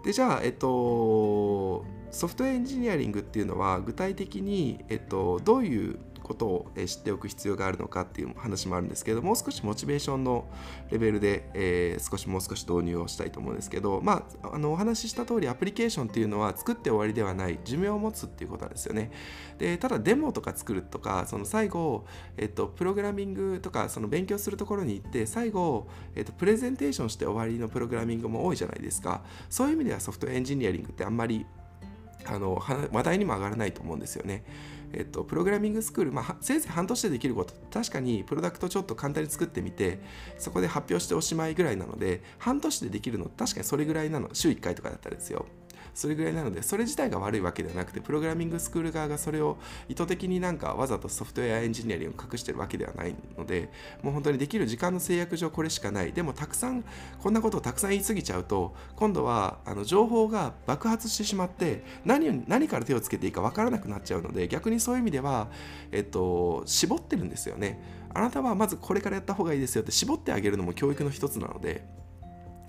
[0.05, 10.47] でじゃあ、えっと、ソフトウェアエンジニアリングっていうのは具体的に、えっと、どういうことを知っておく必要があるのかっていう話もあるんですけどもう少しモチベーションの
[10.91, 19.13] レベルで、えー、少しもう少し導入をしたいと思うんですけど、まあ、あのお話しした通りアプリケーションっていうのは作って終わりではない寿命を持つっていうことなんですよね
[19.59, 22.05] でただデモとか作るとかその最後、
[22.37, 25.87] えっと、プログラミングとかその勉強するところに行って最後、
[26.17, 31.47] えっと、プレゼンテーションして終わりのプログラミングも多いじゃないですかそういう意味ではソフトエンジニアリングってあんまり
[32.29, 32.61] あの
[32.93, 34.45] 話題にも上がらないと思うんですよね。
[34.93, 37.55] えっと、プログラミングスクール、まあ、せいぜい半年でできること。
[37.73, 39.99] 確かにプロダクトちょっと簡単に作ってみて
[40.39, 44.31] そこで発表しておしまいぐらいなので半年でできるの確かにそれぐらいなの。
[44.33, 45.47] 週1回とかだったらですよ。
[45.97, 49.57] それぐらいなのでそれ自体が悪いわけではなくてプログラミングスクール側がそれを
[49.89, 53.71] 意図的になんかわざとソフトウェアエンジニアリングを隠してるわけではないので
[54.03, 56.13] もう本当にできる時間の制約上これしかない。
[56.13, 56.85] でもたくさん
[57.23, 65.49] こんなことをたくさん言い過ぎちゃうと今度はあの情報が爆発してしまって何何から手をつけていいか分からなくなっちゃうので逆にそういう意味では、
[65.93, 67.97] えっと、絞ってるんですよね。
[68.13, 71.87] あなたはまずこれからやった方がいいですよって絞ってあげるのも教育の一つなので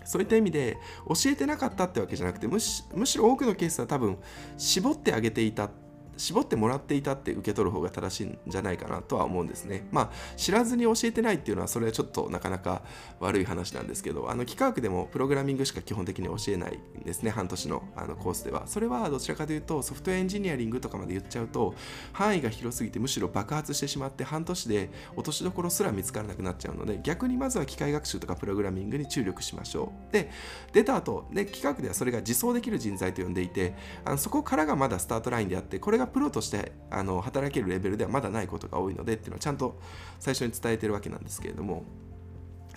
[0.07, 2.83] そういった意味で教えてなかったってわけじゃなくてむし
[3.17, 4.17] ろ多くのケースは多分
[4.57, 5.69] 絞ってあげていた
[6.17, 9.87] 絞ってもらっていたって受け取る方が正しいんじゃないかなとは思うんですね。
[9.91, 12.83] まあ知らずに教えてないっていうのはそれはちょっとなかなか
[13.19, 18.67] 悪い話なんですけどあの幾何学でもプログラミングしか基本的に教えないんですね半年のあのコースでは。
[18.67, 21.73] それはどちらかというとソフトウェアエンジニアリングとかまで言っちゃうと
[22.13, 30.13] 範囲が広すぎてむしろ爆発してしまって半年で落としどころすら見つからなくなっちゃうので逆にまずは機械学習とかプログラミングに注力しましょう。
[30.13, 30.29] で
[30.73, 33.75] 出た後で企画ではそれが自走できる人材と呼んでいて
[34.05, 39.79] あのそこからがまだスタートラインであってこれがプロとしてあの働けるレベルではまだないことが多いのでっていうのはちゃんと
[40.19, 41.83] 最初に伝えてるわけなんですけれども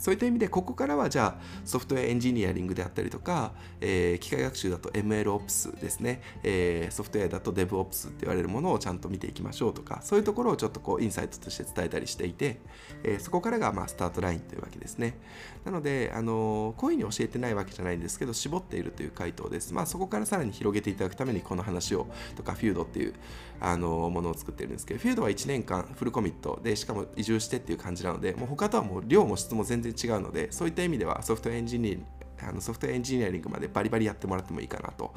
[0.01, 12.61] そういった意味でここからはじゃあソフトウェアエンジニアリングであったりとか、えー、機械学習だと MLOps ですね、えー、ソフトウェアだと DevOps って言われるものをちゃんと見ていきましょうとかそういうところをちょっとこうインサイトとして伝えたりしていて、
[13.05, 15.19] えー、そこからがまスタートラインというわけですね。
[15.64, 23.14] なので、あのこういうふうに教えてないわけじゃないんですけど絞っているという回答ですまあそこからさらに広げていただくためにこの話をとかフュードっていう
[23.61, 35.12] あのものを作ってるんですけどフュードは1年間フルコミットでしかも移住してっていう感じなのでもう他とはもう量も質も全然違うのでそういった意味ではソフトエンジニアあのソフトエンジニアリングまでバリバリやってもらってもいいかなと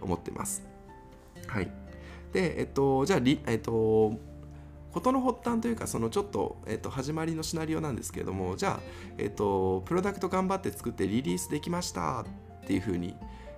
[0.00, 0.62] 思ってます。
[1.46, 1.70] はい。
[2.32, 4.18] で、えっと、じゃあ、えっと、
[4.92, 8.80] 事の発端というかそのちょっと,、えっと始まりのシナリオなんですけれどもじゃあ、
[9.18, 12.24] えっと、プロダクト頑張って作ってリリースできました
[12.62, 13.14] っていうふうに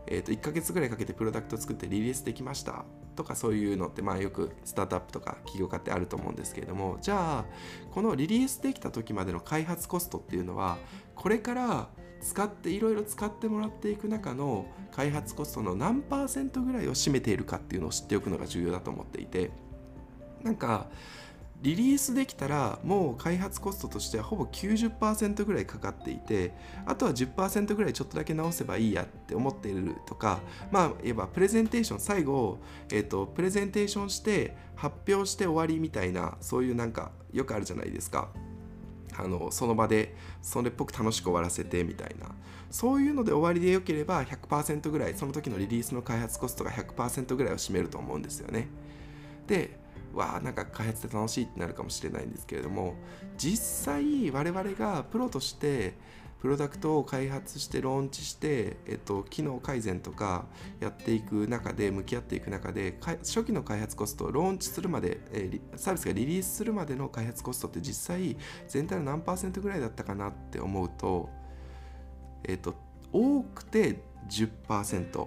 [0.07, 2.85] えー、と1ヶ月ぐらいかけてプロダクト作ってリリースできました
[3.17, 7.45] とかそういうのってまあよくスタートアップとか起業家ってあると思うんですけれどもじゃあ
[7.93, 10.79] このリリースできた時までの開発コストっていうのは
[11.15, 11.89] これから
[12.21, 19.51] 使っていろいろ使ってもらっていく中の開発コストの何パーセントぐらいを占めているかっていうのを知っておくのが重要だと思っていて
[20.43, 20.89] なんか
[21.63, 26.55] リリースできたらもう開発コストとしてはほぼ90%ぐらいかかっていて
[26.87, 32.59] あとは10%ぐらいちょっとだけ直せばいいやって思っているとかまあ言えばプレゼンテーション最後、
[32.91, 38.31] えーと、プレゼンテーションして発表して終わりみたいなそういうなんかよくあるじゃないですか。
[39.19, 42.29] あのその場でそれっぽく楽しく終わらせてみたいな。
[42.71, 48.69] そういうので終わりでよければ100%ぐらいその時のリリースの開発コストが100%ぐらいを占めると思うんですよね。
[49.47, 49.79] で
[50.15, 52.95] わあなんか開発って楽しいってなるかもしれないんですけれども
[53.37, 55.95] 実際我々がプロとして
[56.41, 60.47] プロダクトを開発してローンチして、えっと、機能改善とか
[60.81, 68.37] やっていく中で向き合っていく中で初期の開発コストローンチするまで、えー、サービスがリリースするまでの開発コストって実際
[68.69, 71.29] 全体の何パーセントぐらいだったかなって思うと、
[72.45, 72.75] えっと、
[73.13, 75.27] 多くて10%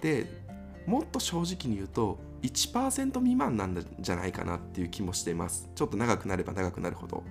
[0.00, 0.41] で
[0.86, 5.70] もっと正直に言うと1%未満なんじゃないかなっていう気もしています。
[5.74, 7.22] ちょっと長くなれば長くなるほど。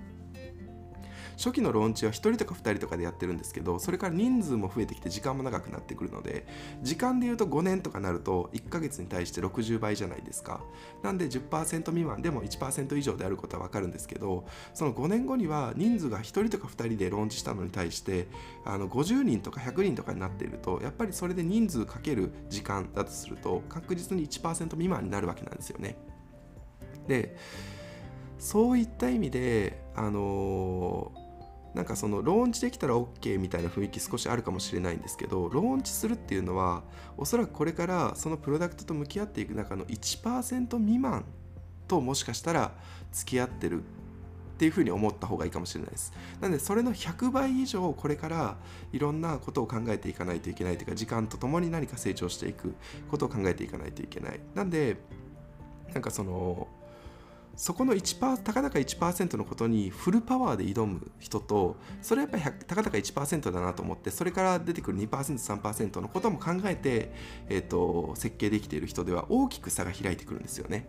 [1.42, 6.46] 初期のローンチは1人とか2人とかでやってるんですけどそれから人数も増えてきて時間も長くなってくるので
[6.82, 10.60] 時間でいうと5年とかなると1ヶ月に対して60倍じゃないですか。
[11.02, 18.28] なんで10%未満でも1%以上であることは分かるんですけどその5年後には人数が1人とか2人でローンチしたのに対して
[18.64, 25.96] あの50人とか100人とかになっているとやっぱりそれで人数かける時間だとすると確実に1%未満になるわけなんですよね。
[27.08, 27.36] で
[28.38, 31.21] そういった意味であのー
[31.74, 36.82] なんかそのローンチできたら OK みたいな雰囲気少しあるかもしれないんですけどローンチするっていうのは
[37.16, 41.24] おそらくこれからそのプロダクトと向き合っていく中の1%未満
[41.88, 42.72] ともしかしたら
[43.12, 43.84] 付き合ってるっ
[44.62, 46.12] ていうふうに思った方がいいかもしれないです。
[46.40, 48.56] なのでそれの100倍以上これから
[48.92, 52.74] いろんなことを考えていかないといけないというか時間とともに何か成長していく
[53.10, 54.40] ことを考えていかないといけない。
[54.54, 54.98] なんで
[55.92, 56.68] なんかその
[57.56, 67.12] そこの1%たかだか1%のことにフルパワーで挑む人とそれはやっぱりたかだか1%だなと思ってそれから出てくる 2%3% のことも考えて、
[67.48, 70.86] えーと設計できている人では大きく差が開いてくるんですよね。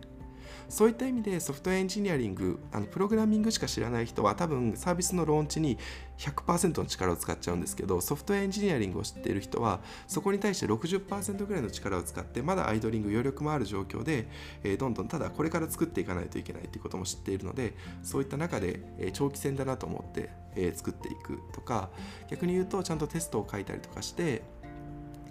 [0.68, 5.78] そういった意味でソフトエンジニアリングあのプログラミングしか知らない人は多分サービスのローンチに
[6.18, 14.28] 100%の力を使っちゃうんですけどソフトエンジニアリングを知っている人はそこに対して60%ぐらいの力を使ってまだアイドリング余力もある状況で、
[14.62, 21.90] えー、どんどんただこれから作っていかないといけないということも知っているのでそういった中で、えー、長期戦だなと思って、えー、作っていくとか
[22.30, 24.42] 逆に言うとちゃんとテストを書いたりとかして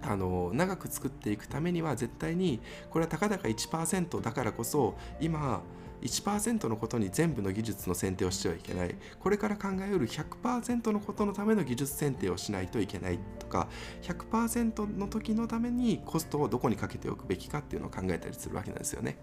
[0.05, 5.61] あの長く作っていくためには絶対にこれはたかだか1%だからこそ今
[6.01, 13.69] 1%のことに全部の技術の選定をしてはいけないこれから考えうる100%のことのための技術選定をしないといけないとか
[14.01, 19.17] 100%の時のためにコストをどこにかけておくべきかっていうのを考えたりするわけなんですよね。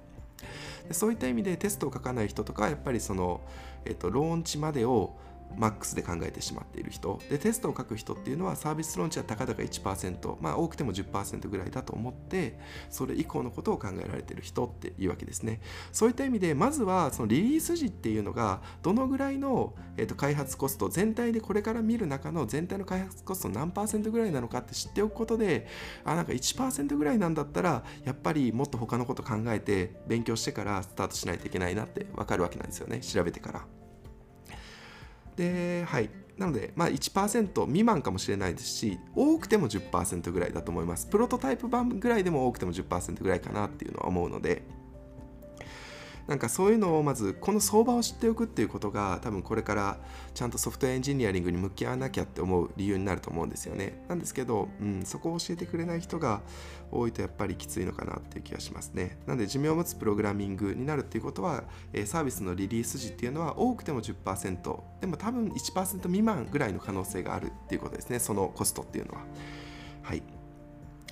[0.91, 3.43] そういった意味でテストを書かない人とかやっぱりその、
[3.85, 5.15] えっと、ローンチまでを
[5.57, 7.21] マックスで考えてしまっている人。
[7.29, 12.59] でテストを書く人っていうのはサービスローンチはたかか1%まあ多くても10%ぐらいだと思って
[12.89, 15.61] それ以降のことを考えられている人っていうわけですね。
[15.93, 25.67] そういった意味でまずはそのリリース時っていうのがどのぐらいの、えー、と開発コスト全体でこれから見る中の全体の開発コスト何パーセントぐらいなのかって知っておくことで
[26.05, 33.01] あなんか1%ぐらいなんだったらやっぱりもっと他のこと考えて勉強してからスタートしないといけないなって分かるわけなんですよね。
[33.01, 33.80] 調べてから。
[35.41, 36.11] で、はい。
[36.37, 41.07] なので、まあ、1%未満かもしれないですし、多くても10%ぐらいだと思います。
[41.07, 44.63] プロトタイプ版ぐらいでも多くても10%ぐらいかなっていうのは思うので、
[46.27, 49.99] なんかそういうのをまずこの相場を知っておくっていうことが多分これから
[50.33, 56.43] ちゃんとソフトエンジニアリングに向き合わなきゃって思う理由になると思うんですよねなんですけど、うん、そこを教えてくれない人が
[56.93, 59.19] 多いとやっぱりきついのかなっていう気がしますね。
[59.27, 68.19] なんで寿命を持つプログラミングになるっていうことは、えサービスのリリース時っていうのは多くても10%でも多分1%未満ぐらいの可能性があるっていうことですね。
[68.19, 69.25] そのコストっていうのは。
[70.03, 70.23] はい。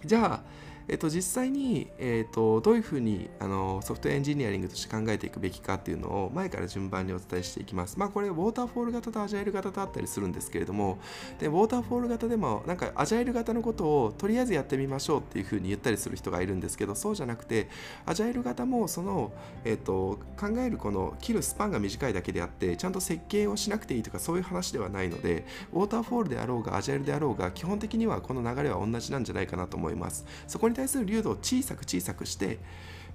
[0.05, 0.43] じゃあ
[0.89, 7.99] えっと、実際に、えっと、どういうふうにあのソフトウェアエンジニアリングとして考えていくべきかっていうのを前から順番にお伝えしていきます。
[7.99, 10.99] まあ、これウォーターフォール型とアジャイル型とあったりするんですけれども
[11.39, 17.69] でウォーターフォール型でもなんかアジャイル型のことをとりあえずやってみましょうっていうふうに言ったりする人がいるんですけどそうじゃなくて
[18.07, 19.33] アジャイル型もその、
[19.65, 32.59] えっと、考えるこの切るスパンが短いだけであってちゃんと設計をしなくていいとかそういう話ではないのでウォーターフォールであろうがアジャイルであろうが基本的にはこの流れは同じなんじゃないかなと思いますそこに対する流度を小さく小さくして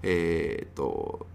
[0.03, 1.27] えー、っと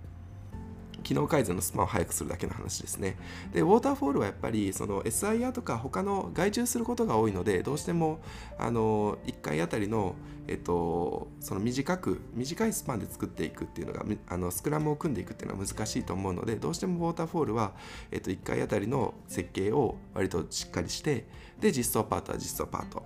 [1.09, 3.17] 機能改善のスパンを速くするだけの話ですね。
[3.53, 8.21] で、ウォーターフォールはやっぱりその SIR とか他の外注することが多いので、どうしても
[8.59, 10.17] あの1回あたりの、
[10.49, 17.73] えっと、その短く、短いスパンで作っていくっていうのが、あのスクラムを組んでいくっていうのは難しいと思うので、どうしてもウォーターフォールは、
[18.11, 21.27] えっと、1回あたりの設計を割としっかりして、
[21.59, 23.03] で、実装パートは実装パート。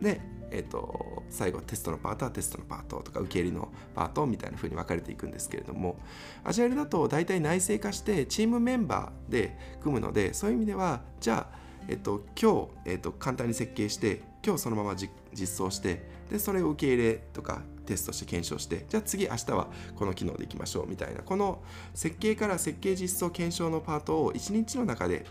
[0.00, 5.98] で、えーと、最後テストのパートはテストのパートとか受け入れのパートみたいな風に分かれていくんですけれども
[6.44, 11.58] アジャイルだと大体内製化してチームメンバーで組むのでそういう意味ではじゃあ、
[11.88, 21.60] えーと、今日、えーと、簡単に設計して今日そのまま実装してでそれを受け入れとかテストして検証してじゃあ次明日はこの機能でいきましょうみたいなこの
[21.94, 25.26] 設計から設計実装検証のパートを1日の中で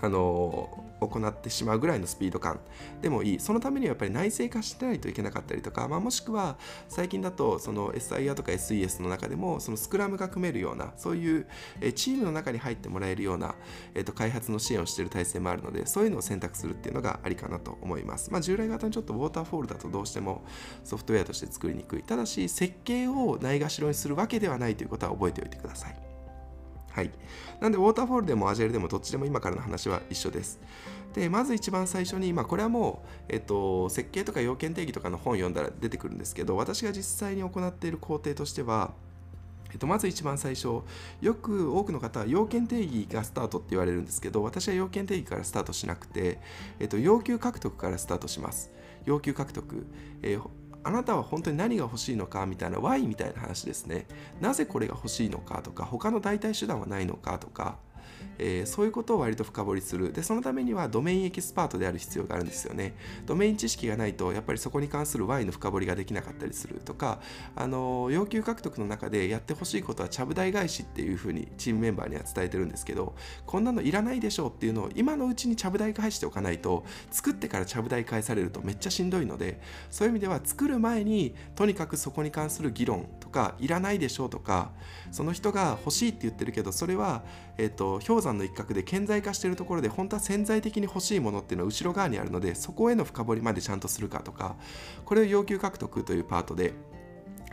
[0.00, 2.60] あの行ってしまうぐらいのスピード感
[3.02, 3.40] でもいい。
[3.40, 6.56] そのためにはやっぱり内製化してないといけなかったりとか、まあ、もしくは
[6.88, 11.46] 最近だとその SIR とか SES の中でもそのスクラムが組めるようなそういう
[11.94, 13.54] チームの中に入ってもらえるような、
[13.94, 20.44] えー、と開発の支援をしている体制もあるのでそういうのを選択するっていうのがありかなと思います、まあ、従来型にちょっとウォーターフォールだとどうしても
[20.84, 22.02] ソフトウェアとして作りにくい。
[22.02, 26.03] ただし設計をないがしろにするわけではないということは覚えておいてください。
[26.94, 27.10] はい。
[27.60, 30.60] なんで、ウォーターフォールでもアジャイルでもどっちでも今からの話は一緒です。
[31.12, 38.92] で、まず一番最初に、まあ、これはもう、えっと、設計とか要件定義とかの本読んだら出てくるんですけど、私が実際に行っている工程としては、
[39.72, 40.82] えっと、まず一番最初、
[41.20, 46.38] よく多くの方は要件定義がスタートって言われるんですけど、私は要件定義からスタートしなくて、
[46.78, 48.70] えっと、要求獲得からスタートします。
[49.04, 49.84] 要求獲得。
[50.22, 50.42] えー
[50.84, 54.06] あなたは本当に何が欲しいのかみたいな Y みたいな話ですね。
[54.40, 57.78] なぜこれが欲しいのかとか他の代替手段はないのかとか
[58.38, 60.12] えー、そういうことを割と深掘りする。
[60.12, 62.94] でそのためにはドメインエキスパートである必要があるんですよね。
[63.26, 67.20] ドメイン知識がないとやっぱりそこに関する Y の深掘りができなかったりするとか
[67.54, 73.14] あの要求獲得の中でやってほしいことはちゃぶ台返しっていうふうにチームメンバーには伝えてるんですけど
[73.46, 84.72] こんなのいらないでしょうっていうのを今のうちにちゃぶ台返しておかないと作ってからちゃぶ台返されるとめっちゃしんどいのでそういう意味では作る前にとにかくそこに関する議論とかいらないでしょうとか
[85.10, 87.22] その人が欲しいって言ってるけどそれは、
[87.58, 94.56] えーと、氷山の一角で顕在化しているところで本当は潜在的に欲しいものっていうのは後ろ側にあるのでそこへの深掘りまでちゃんとするかとか
[95.04, 96.74] これを要求獲得というパートで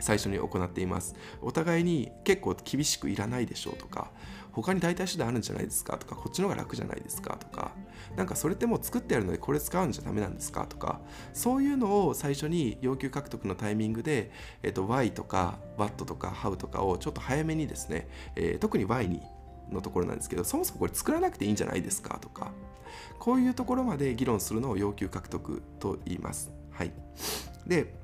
[0.00, 1.14] 最初に行っています。
[1.40, 4.10] お互いに結構厳しくいらないでしょうとか
[4.50, 7.72] 他に代替手段あるんじゃないですかとかこっちの方が楽じゃないですかとか
[8.16, 11.00] なんかそれってもう作ってあるのでこれ使うんじゃダメなんですかとか
[11.32, 14.30] そういうのを最初に要求獲得のタイミングで、
[14.62, 19.22] えっと、Y とか What とか How とかをちょっと早めにですね、えー、特に Y に
[19.70, 22.52] のところなんですけどそもそもこれ作らなくていいんじゃないですかとか
[23.18, 26.50] こういうところまで議論するのを要求獲得と言います。
[26.70, 26.92] はい、
[27.66, 27.94] で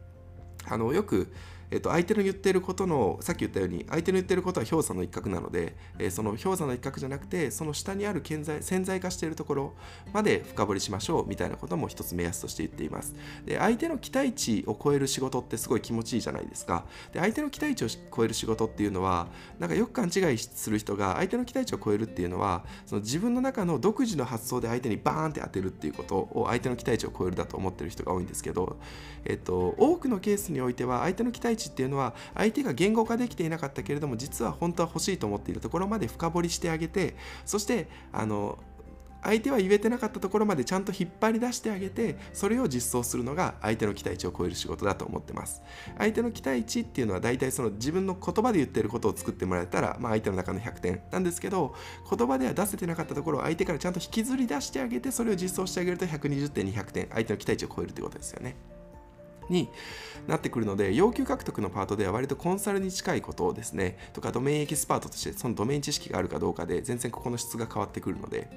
[0.67, 1.33] あのよく
[1.71, 9.75] えっと、相手の言っていることのさっき言ったように相手の言ってることは氷山の一角なので、えー、その氷山の一角じゃなくてその下にある顕在潜在化しているところ
[10.13, 13.15] まで深掘りしましょうみたいなことも一つ目安として言っています。
[13.45, 16.85] で相手の期待値を超える仕事ってすごい気持ちいいじゃないですか。
[17.13, 19.29] で相手の期待値を超える仕事っていうのは
[19.59, 28.79] なんかよく勘違いする人が相手の期待値を超えるっていうのはその自分の中の独自の発想で相手にバーンって当てるっていうことを相手の期待値を超えるだと思ってる人が多いんですけど、
[29.25, 38.59] えっと、多くのケースにおいては相手の期待値っていうのは相手が言語化できていなかったけれども実は本当は欲しいと思っているところまで深掘りしてあげてそしてあの
[39.23, 45.63] 相手は言えてなかったところまでちゃんと引っ張り出してあげてそれを実装するのが相手の期待値を超える仕事だと思ってます。
[45.99, 51.75] 相手の期待値っていうのは大体その自分の言葉で言ってることを作ってもらえたら、まあ、相手の中の100点なんですけど
[52.09, 58.78] 言葉では出せてなかったところを相手からちゃんと引きずり出してあげてそれを実装してあげると120点200点相手の期待値を超えるということですよね。
[59.49, 59.69] に
[60.27, 68.49] なってくるので要求獲得のパートでは割とコンサルに近いことをですねとかドメインエキスパートとしてそのドメイン知識があるかどうかで全然ここの質が変わってくるので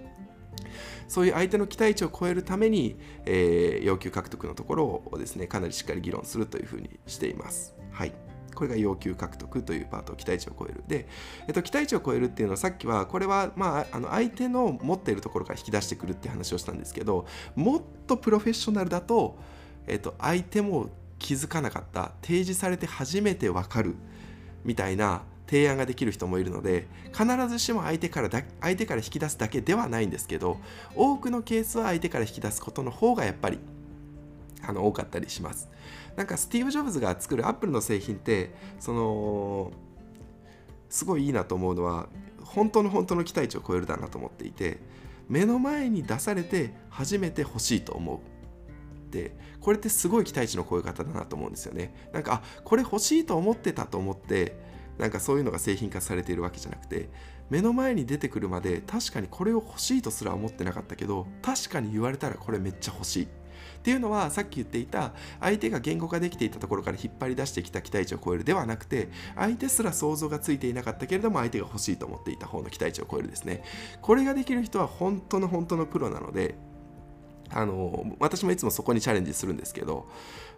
[1.08, 7.74] そういう相手の期待値を超えるために、えー、要求獲得のところをですねかなりしっかり議論するというふうにしています。
[7.92, 8.14] はい
[8.54, 10.84] これが要求獲得というパート、期待値を超える。
[10.88, 11.08] で、
[11.48, 17.26] えっと、期待値を超えるっていうのは、さっきは、これは、まあ、あの相手の持っているところから引き出してくるって話をしたんですけど、
[17.56, 19.38] もっとプロフェッショナルだと、
[19.88, 20.90] えっと、相手も
[21.20, 23.96] 気づかなかった提示されて初めて分かる
[24.64, 30.58] みたいな提案ができる人もいるので必ずしも相手からだ相手から引き出すだけではないんですけど
[30.96, 33.60] 多くのケースは相手から引き出すことの方がやっぱり
[34.64, 35.70] あの多かったりします。
[36.16, 39.72] なんかスティーブ・ジョブズが作るアップルの製品ってその
[40.90, 42.08] すごいいいなと思うのは
[42.44, 44.80] 本当の本当の期待値を超えるだなと思っていて
[45.30, 48.20] 目の前に出されて初めて欲しいと思う。
[49.20, 51.94] ってこれってすごい期待値の超え方だなと思うんですよね。
[52.14, 54.56] なんかあこれ欲しいと思ってたと思って
[54.98, 57.10] なんかそういうのが製品化されているわけじゃなくて
[57.50, 63.24] 目の前に出てくるまで確かにこれを欲しいとすら思ってなかったけど確かに言われたらこれめっちゃ欲しい。
[63.24, 73.64] っていうのはさっき言っていた相手が言語化できていたところから引っ張り出してきた期待値を超えるではなくて相手すら想像がついていなかったけれども相手が欲しいと思っていた方の期待値を超えるですね。
[74.02, 76.56] これができる人は本当の本当のプロなので
[77.54, 80.08] あの私もいつもそこにチャレンジするんですけど、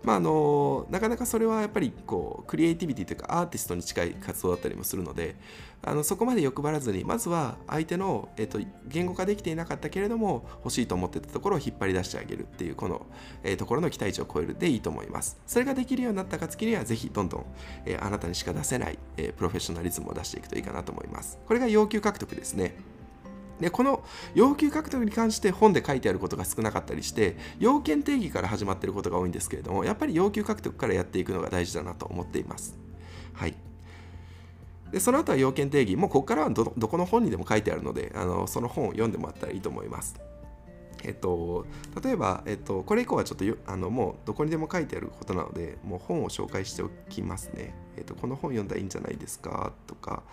[0.04, 5.36] まあ、あのなかなかそれはやっぱりこうクリエイティビティというかアーティストに近い活動だったりもするので
[5.82, 13.06] あのそこまで欲張らずにまずは相手の、えっと、言語化できていなかったけれども欲しいと思ってたところを引っ張り出してあげるっていうこの、
[13.44, 15.38] えー、ところの期待値を超えるでいいと思います。
[15.46, 17.46] それができるようになった暁にはぜひどんどん、
[17.86, 21.38] えー、あなたにしか出せない、えー、プロフェッショナリズムを出していくといいかなと思います。
[21.46, 22.76] これが要求獲得ですね。
[23.64, 24.04] でこの
[24.36, 32.78] 要求獲得に関して本で書いてあることが少なかったりして要件定義から始まってることが多いんですけれどもやっぱり要求獲得からやっていくのが大事だなと思っています。
[33.34, 33.56] はい
[34.92, 40.20] でその後は要件定義もうここからはどこの本にでも書いてあるのであのその本を読んでもらったらいいと思います。
[41.06, 41.66] えっと、
[42.02, 47.74] 例えば、えっと、これ以降はちょっとあのもうどこにでも書いてあることなのでもう本を紹介しておきますね。
[47.98, 49.74] えっと、この本読んだらいいんじゃないですか？
[49.88, 50.24] とか、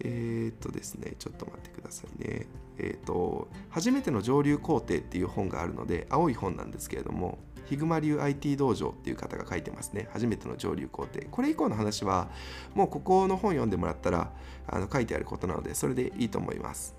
[0.00, 2.46] えー、っとですね、ちょっと待ってくださいね。
[2.78, 7.38] えー、っと、初めての上流工程っていう本があるので、青い本なんですけれども、
[7.68, 10.08] ヒグマ流 IT 道場っていう方が書いてますね。
[10.12, 11.20] 初めての上流工程。
[11.30, 12.30] これ以降の話は、
[12.74, 14.32] もうここの本読んでもらったら
[14.66, 16.96] あの書いてあることなので、それでいいと思います。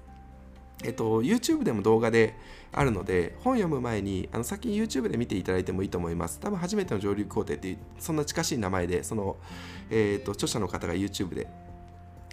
[0.83, 2.35] えっと、YouTube でも動画で
[2.71, 6.39] あるので、本読む前に、あの先に YouTube で見ていただいてもいいと思います。
[6.39, 9.37] 多分初めての上流工程っていう、そんな近しい名前で、その、
[9.89, 11.47] えっと、著者の方が YouTube で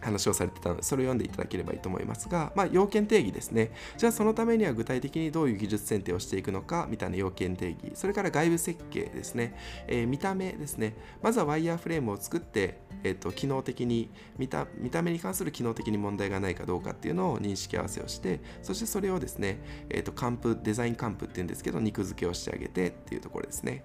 [0.07, 3.73] 話をされてたので、それを読んでいただければいいと思いますが、まあ、要件定義ですね。
[3.97, 7.93] じゃあ、そのためには具体的にどういう技術選定をしていくのか、みたいな要件定義。
[7.95, 9.55] それから外部設計ですね。
[9.87, 10.95] えー、見た目ですね。
[11.23, 23.85] まずはワイヤーフレームを作って、えーと、機能的に見た、見た目に関する機能的に問題がないかどうかっていうのを認識合わせをして、そしてそれをですね、えーと、カンプ、デザインカンプっていうんですけど、肉付けをしてあげてっていうところですね。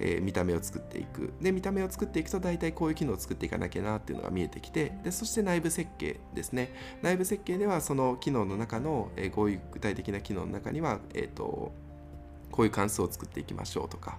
[0.00, 1.32] えー、見た目を作っていく。
[1.40, 6.72] で見た目を作っていくと大体こういう機能を作っていかなきゃなっていうのが見えてきてでそして内部設計ですね。
[7.02, 11.72] 内部設計ではその機能の中の、えー、こういう具体的な機能の中には、えーと、
[12.50, 14.18] こういう関数を作っていきましょうとか。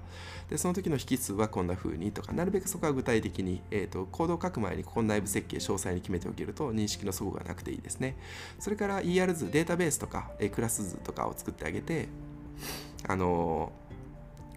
[0.50, 8.18] でその時の引数はこんな風にとかなるべくそこは具体的に、えーと、コードを書く前にここの内部設計詳細に決めておけると認識の齟齬がなくていいですね。
[8.60, 12.10] それから ER 図データベースとか、えー、クラス図とかを作ってあげて
[13.08, 13.72] あの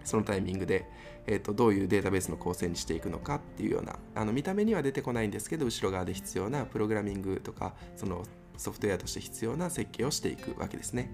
[0.03, 0.85] ー、そのタイミングで、
[1.27, 8.23] えーと、どういうデータベースの構成にしていくのかっていうようなあの見た目には出てこないんですけど後ろ側で必要なプログラミングとかその
[8.57, 11.09] ソフトウェアとして必要な設計をしていくわけですね。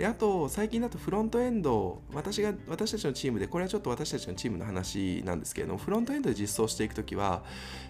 [0.00, 7.44] であと最近だとフロントエンド私が私たちのチームでこれはちょっと私たちのチームの話なんですけれどもフロントエンドで実装していく時は、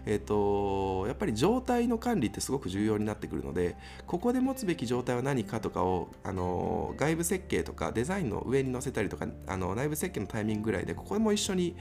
[0.07, 3.77] えーと、やっぱり状態の管理ってすごく重要になってくるので
[4.09, 11.77] ここで持つべき状態は何かとかをあの外部設計とかデザインの上に載せたりとかあの内部設計のタイミングぐらいでここでも一緒に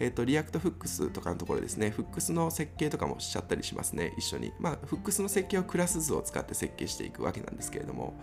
[0.00, 4.52] えっ、ー、と、 React Hooks とかのところですね、 Hooks の設計とかもしちゃったりしますね、一緒に。
[4.60, 8.14] まあ、 Hooks の設計をクラス図を使って設計していくわけなんですけれども、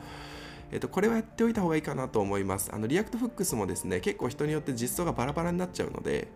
[0.71, 2.71] えっと、これはやっておいた方がいいかなと思います。
[2.73, 6.27] あの、 React Hooks もですね、結構人によって実装がバラバラになっちゃうので、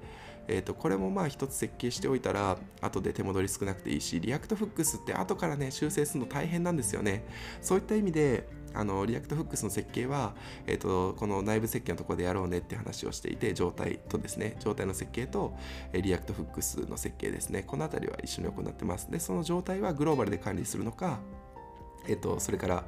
[0.49, 7.23] えー、とこれもまあ一つ設計しておいたら後で手戻り少なくていいし React Hooks って後からね修正するの大変なんですよね。
[7.61, 10.33] そういった意味であの React Hooks の設計は、
[10.67, 15.55] えーと、この内部設計のところでやろうねって話をしていて状態とですね状態の設計と、
[15.93, 17.63] え React Hooks の設計ですね。
[17.63, 19.09] この辺りは一緒に行ってます。
[19.11, 21.19] でその状態はグローバルで管理するのか
[22.07, 22.85] えっ、とそれから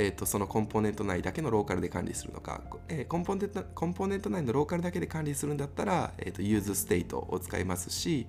[0.00, 8.28] えーと、そのコンポーネント内だけのローカルで管理するのか、えー、コンポーネントコンポーネント内のローカルだけで管理するんだったら、えーと、 useState を使いますし、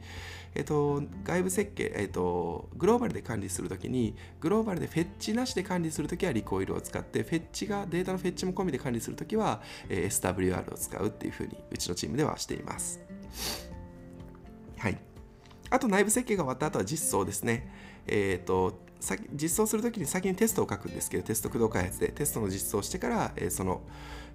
[0.56, 13.00] えーと、外部設計、えー、とグローバルで管理するときにグローバルで fetch なしで管理するときは Recoil を使って fetch がデータの fetch も込みで管理するときは、えー、SWR を使うっていうふうにうちのチームではしています。
[14.80, 14.98] はい。
[15.70, 17.72] あと内部設計が終わった後は実装ですね。
[18.08, 18.89] えっ、ー、と
[19.34, 23.82] 実装するときに先にテストを書くんですけどテスト駆動開発でテストの実装をしてから、えその、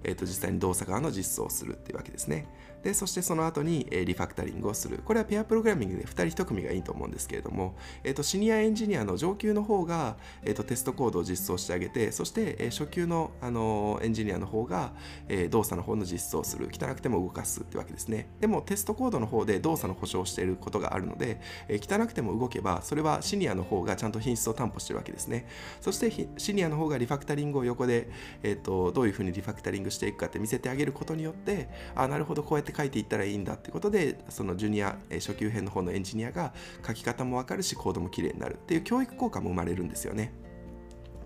[0.05, 2.47] えー、と実際に動作側の実装をするっていうわけですね。
[2.85, 4.99] でそしてその後に、えー、リファクタリングをする。
[5.03, 14.93] これはペアプログラミングで2人1組がいいと思うんですけれども、えー、とシニアエンジニアの上級の方が、えー、とテストコードを実装してあげてそして、えー、初級の、あのエンジニアの方が、
[15.27, 16.69] えー、動作の方の実装をする。
[16.71, 18.29] 汚くても動かすってわけですね。
[18.39, 25.47] でもテストコードの方で動作の保証をしていることがあるので、えー、汚くても動けばそれはシニアの方がちゃんと品質を担保してるわけですね。
[25.81, 28.09] そしてシニアの方がリファクタリングを横で、
[28.43, 36.53] えー、とどういうふうにリファクタリングしていくかって見せてあげることによってあなるほどこうやって書いていったらいいんだってことでそのジュニア初級編の方のエンジニアが
[36.85, 40.33] 書き方も分かるしコードも綺麗になるっていう教育効果も生まれるんですよね。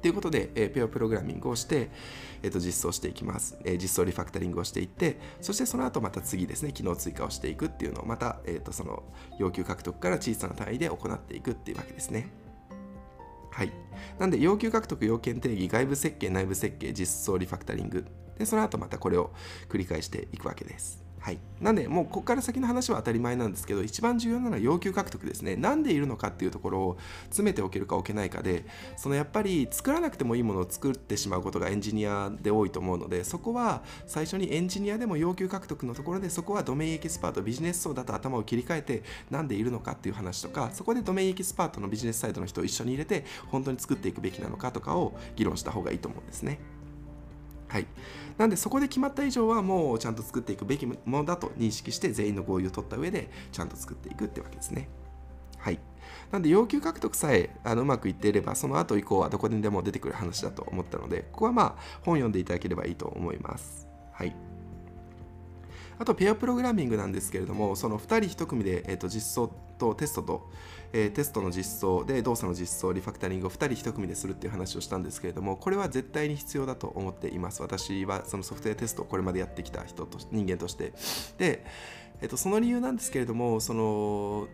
[0.02, 1.90] ということで、えー、ペアプログラミングをして、
[2.42, 9.04] えー、と実装していきます、えー、実装リファクタリングをしていってそしてその後また次ですね機能追加をしていくっていうのをまた、えー、とその
[9.40, 12.30] 要求獲得から小さな単位で行っていくっていうわけですね。
[13.52, 13.74] はい。
[14.18, 18.06] なんで要求獲得要件定義外部設計内部設計実装リファクタリング
[18.40, 19.32] でその後またこれを
[19.70, 21.10] 繰り返していくわけです。
[21.22, 25.58] はい、なんでもうここから先の話は当たり前なんですけど一番重要なのは要求獲得ですね。
[25.58, 28.66] なんでいるのかっていうところを詰めておけるか置けないかで
[28.96, 46.60] そのやっぱり作らなくてもいいものを作ってしまうことがエンジニアで多いと思うのでそこは最初にエンジニアでも要求獲得のところでそこはドメインエキスパートビジネス層だと頭を切り替えてなんでいるのかっていう話とかそこでドメインエキスパートのビジネスサイドの人を一緒に入れて本当に作っていくべきなのかとかを議論した方がいいと思うんですね。
[47.70, 47.86] はい、
[48.40, 54.88] なんでそこで決まった以上はもうちゃんと作っていくべきものだと認識して全員の合意を取った上でちゃんと作っていくってわけですね。
[55.58, 55.80] はい、
[56.32, 63.90] なんで要求獲得さえあのうまくいっていればその後以降はどこにでも出てくる話だと思ったのでここはまあ本読んでいただければいいと思います。
[64.14, 64.34] はい
[65.98, 70.50] あとペアプログラミングなんですけれどもその2人1組で、えー、と実装とテストと、
[70.94, 80.94] えー、テストの実装で動作の実装リファクタリングを2人1組でするっていう話をしたんですけれどもこれは絶対に必要だと思っています私はそのソフトウェアテストをこれまでやってきた人と人間として
[81.38, 81.66] で、
[82.22, 84.48] えー、とその理由なんですけれどもその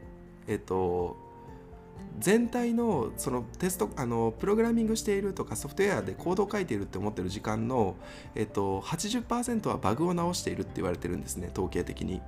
[0.48, 1.26] えっ、ー、と
[2.20, 7.96] 全体のそのテストあのプログラミングしているとかソフトウェアでコードを書いているって思ってる時間の、
[8.36, 12.22] えっと、80%はバグを直しているって言われてるんですね統計的に。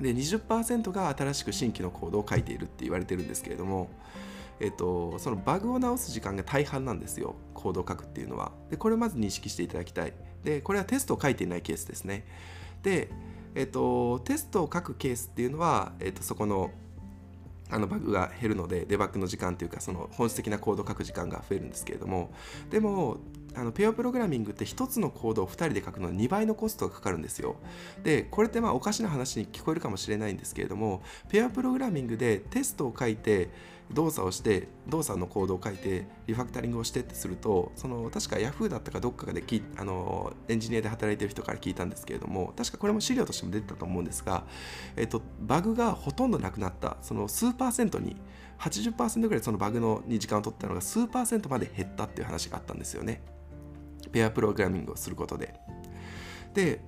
[0.00, 3.90] で20%が新しく新規のコードを書いているって言われてるんですけれども、
[4.60, 8.52] えっと、そのバグを直す時間が大半なんですよコードを書くっていうのは。
[8.70, 10.14] でこれをまず認識していただきたい。
[10.44, 12.24] でこれはテストを書いていないケースですね。
[12.82, 13.10] で、
[13.54, 16.70] えっと、テストを書くケースっていうのは、えっと、そこの
[17.72, 22.32] あのバグが減るのでデバッグの時間というかその本質的なコードを書く時間が増えるんですけれども
[22.68, 23.18] でも
[23.54, 27.56] あのペアプログラミングって1つのコードを2人で書くのに2倍のコストがかかるんですよ。
[28.02, 33.50] でこれってまあおかしな話に聞こえるかもしれないんですけれどもペアプログラミングでテストを書いて
[33.92, 44.44] 動作をして動作のコードを書いてリファクタリングをしてってするとその確か Yahoo だったかどっかできあのエンジニアで働いてる人から聞いたんですけれども確かこれも資料としても出てたと思うんですが、
[44.96, 46.98] えっと、バグがほとんどなくなった。
[47.02, 48.16] その数パーセントに
[48.60, 53.22] 80%ぐらいそのバグのに時間を取ったのが数パーセントまで減ったっていう話があったんですよね。
[54.12, 55.54] ペアプログラミングをすることで
[56.54, 56.78] でっ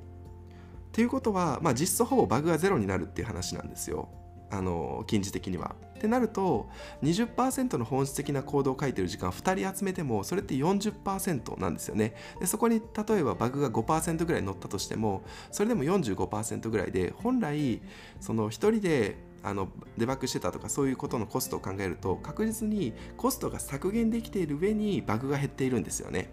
[0.93, 4.09] ていうことは、まあ、実質ほぼバグがゼロになるっていう話なんですよ
[4.53, 5.75] あの近似的には。
[5.97, 6.69] ってなると
[7.03, 12.15] 20%の本質的なコードを書いてる時間2人集めてもそれって40%なんですよね。
[12.41, 17.81] でそこに例えばバグが5%ぐらい乗ったとしてもそれでも45%ぐらいで本来
[18.21, 26.31] その1人であのデバッグしてたとかそういうことのコストを考えると確実にコストが削減できている上にバグが減っているんですよね。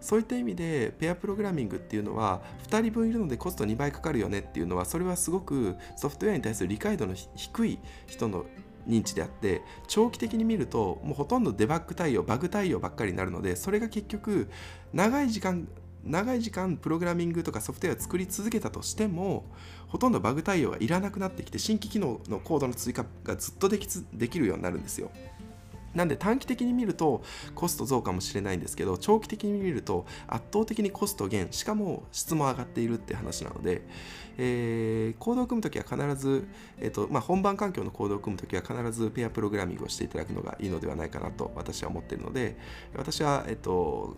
[0.00, 8.46] そういった意味でペアプログラミングっていうのは2人分いるのでコスト2倍かかるよねっていうのはそれはすごくソフトウェアに対する理解度の低い人の
[8.86, 14.48] 認知であって長期的に見るともうほとんどデバッグ対応バグ対応ばっかりになるのでそれが結局
[14.92, 15.68] 長い時間
[16.04, 19.44] 長い時間プログラミングとかソフトウェアを作り続けたとしても
[19.88, 25.10] ほとんどバグ対応がいらなくなってきて新規機能のコードの追加がずっとできできるようになるんですよ。
[25.96, 27.22] なんで短期的に見ると
[27.54, 33.82] コスト増かもしれないんですけど長期的に見ると圧倒的にコスト減しかも質も上がっているって話なので、
[34.36, 36.46] えー、コードを組むときは必ず、
[36.78, 42.58] えーとまあ、本番環境のコードを組むときは必ずペアプログラミングをしていただくのがいいのではないかなと私は思っているので
[42.94, 44.16] 私は、えーと、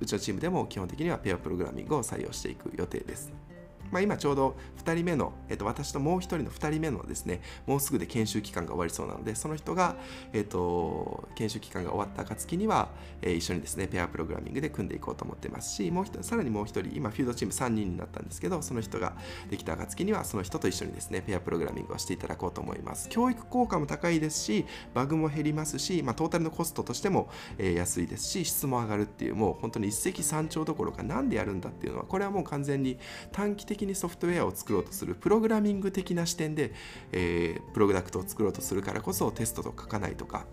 [0.00, 3.47] うちのチームでも基本的にはペアプログラミングを採用していく予定です。
[3.90, 9.96] まあ、今ちょうど2人目の、えっと、私ともう1人の2人目のですねもうすぐで研修期間が終わりそうなのでその人が、
[10.32, 12.88] えっと、研修期間が終わった暁には、
[13.22, 19.14] えー、一緒にですねペアプログラミングで組んでいこうと思ってますしもう1さらにもう1人今フィードチーム3人になったんですけどその人が
[19.50, 23.08] できた暁にはその人と一緒にですねペアプログラミングをしていただこうと思います。
[23.08, 27.28] 教育効果も高いですしバグも減りますし、まあ、トータルのコストとしても、
[27.58, 32.98] えー、安いですし質も上がるっていうもう本当に一石三鳥どころか何でやるんだっていうのはこれはもう完全に
[33.32, 36.72] 短期的にソフトウェアを作ろうとするプログラミング的な視点で、
[37.12, 40.46] えー、プログダクトを作ろうとするからこそテストと書かないとか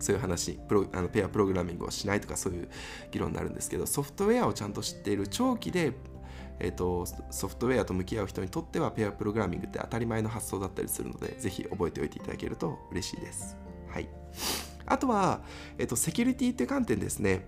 [0.00, 2.68] そういう話プロあのペアプログラミングをしないとかそういう
[3.10, 5.92] 議論になるんですけどソフトウェアをちゃんと知っている長期で
[6.60, 13.56] えーと、ソフトウェアと向き合う人にとってはペアプログラミングって当たり前の発想だったりするのでぜひ覚えておいていただけると嬉しいです。
[13.88, 14.08] はい、
[14.86, 15.40] あとは、
[15.78, 17.46] えーと、セキュリティっていう観点ですね。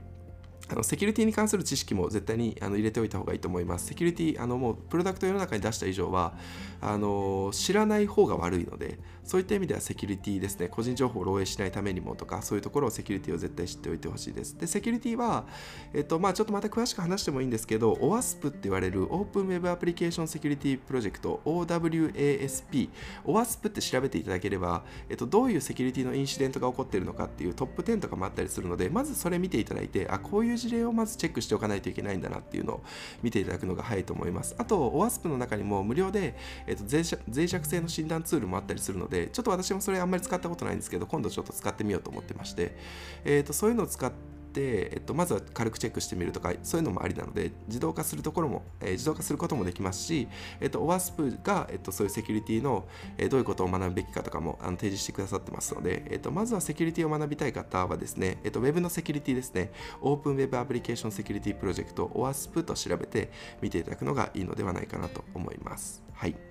[0.71, 3.87] あのセキュリティに関する知識も絶対にあの入れておいた方がいいと思います。
[3.87, 6.33] セキュリティ、あのもうプロダクト世の中に出した以上は
[6.81, 14.57] あの知らない方が悪いので、そういった意味ではセキュリティですね、個人情報を漏洩しないためにもとか、そういうところをセキュリティを絶対知っておいてほしいです。
[14.57, 15.45] で、セキュリティは、
[15.93, 22.89] えっとまあ、ちょっとまた詳しく話してもいいんですけど、OWASP って言われるオープンウェブアプリケーションセキュリティプロジェクト、OWASP、
[23.25, 32.83] OWASP って調べていただければ、えっと、どういうセキュリティのインシデントが起こっているのかっていうトップ10とかもあったりするので、まずそれ見ていただいて、あ、こういう事例をまずチェックしておかないといけないんだなっていうのを
[33.23, 34.55] 見ていただくのが早いと思います。
[34.59, 36.37] あと、OWASP の中にも無料で、
[36.67, 42.77] えっと、脆弱性の診断ツールもあったりするので、ちょっと私もそれあんまり使ったことないんですけど、今度ちょっと使ってみようと思ってまして、
[43.25, 50.29] えーと、そういうのを使って、えっと、まずは軽くチェックしてみるとかそういうのもありなので自動化するところも、えー、自動化することもできますし、
[50.61, 52.87] えっと、OWASP が、えっと、そういうセキュリティの、
[53.19, 59.73] えー、どういうことを学ぶべきかとかもあの提示してくださってますので、えっと、まずはセキュリティを学びたい方はですね、えっと、Web のセキュリティですね。
[60.03, 63.31] Open Web Application Security Project OWASP と調べて
[63.61, 66.03] 見ていただくのがいいのではないかなと思います。
[66.13, 66.50] はい。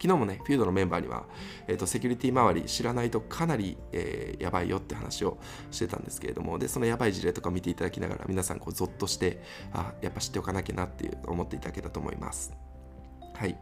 [0.00, 1.24] 昨日もね、フィードのメンバーには、
[1.66, 5.38] えーと、セキュリティ周り知らないとかなり、えー、やばいよって話を
[5.70, 9.42] してたんですけれども、で、そのやばい事例とか見ていただきながら、皆さんこうゾッとして、
[9.72, 12.65] あ、やっぱ知っておかなきゃなっていう思っていただけたと思います。
[13.36, 13.56] はい。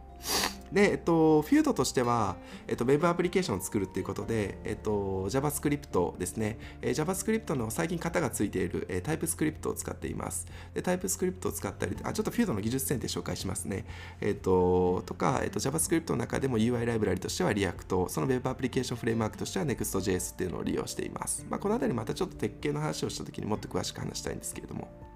[0.71, 2.35] で、えっと、フュードとしては、
[2.67, 10.47] えっと、Web アプリケーションを作るっていうことで、えっと、JavaScript ですね、えー、JavaScript の最近型がついている、えー、TypeScript を使っています。
[10.73, 13.85] で、TypeScript を使ったり、あ、ちょっとフュードの技術選定紹介しますね。
[14.19, 21.45] えっと、とか、えっと、JavaScript の中でも UI ライブラリとしては React、その Web アプリケーションフレームワークとしては Next.js っていうのを利用しています。
[21.49, 25.14] まあ、このあたりまたちょっと鉄系の話をしたときにもっと詳しく話したいんですけれども。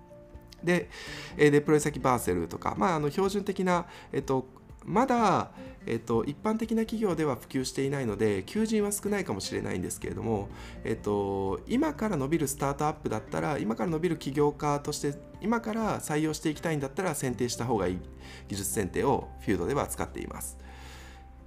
[0.64, 0.90] で、
[1.38, 4.48] えデプロイ先バーセルとか、まあ、あの標準的な、えっと、
[4.86, 5.52] まだ、
[5.86, 10.50] えっと、一般的な企業では普及していないので求人は少ないかもしれないんですけれども、
[10.84, 18.00] えっと、今から伸びるスタートアップだったら今から伸びる起業家として今から採用していきたいんだったら選定した方がいい
[18.48, 20.58] 技術選定をフィードでは使っています。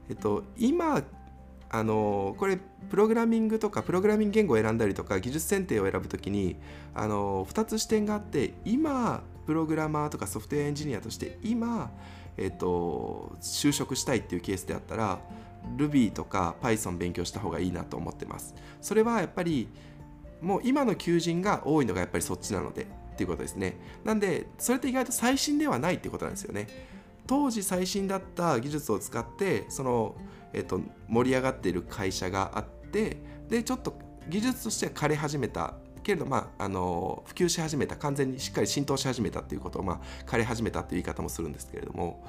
[0.09, 1.03] えっと、今
[1.73, 2.59] あのこれ
[2.91, 6.57] プログラミングとかプログラミング言語を選んだりとか技術選定を選ぶときに
[6.95, 11.91] あの2つ視点があって今プログラマーとかソフトウェアエンジニアとして今
[12.37, 15.21] えーと、就職したいっていうケースであったら
[15.77, 18.55] Ruby とか Python 勉強した方がいいなと思ってます。
[18.81, 19.69] それはやっぱり
[20.41, 23.77] もう今の求人が多いのがやっぱりそっちなのでっていうことですね。
[24.05, 26.67] なんでそれって意外と最新ではないってことなんですよね。
[27.27, 30.17] 当時最新だった技術を使ってその、
[30.53, 33.17] えーと盛り上がっている会社があって
[33.49, 33.95] でちょっと
[34.29, 42.25] 技術としては枯れ始めたけれど、まあ、あの普及し始めた完全にしっかり浸透し始めたということを、まあ、枯れ始めたという言い方もするんですけれども、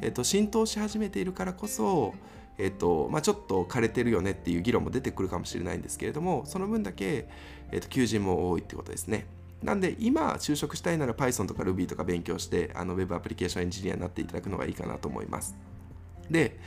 [0.00, 2.14] えっと、浸透し始めているからこそ、
[2.58, 7.28] えっとまあ、ちょっと枯れてるよねっていう議論も出てくるかもしれないんですけれどもその分だけ、
[7.70, 9.26] えっと、求人も多いってことですね。
[9.62, 15.54] なんで今就職したいなら Python とか Ruby とか勉強してあの Web アプリケーションエンジニアになっていただくのがいいかなと思います。
[16.28, 16.58] で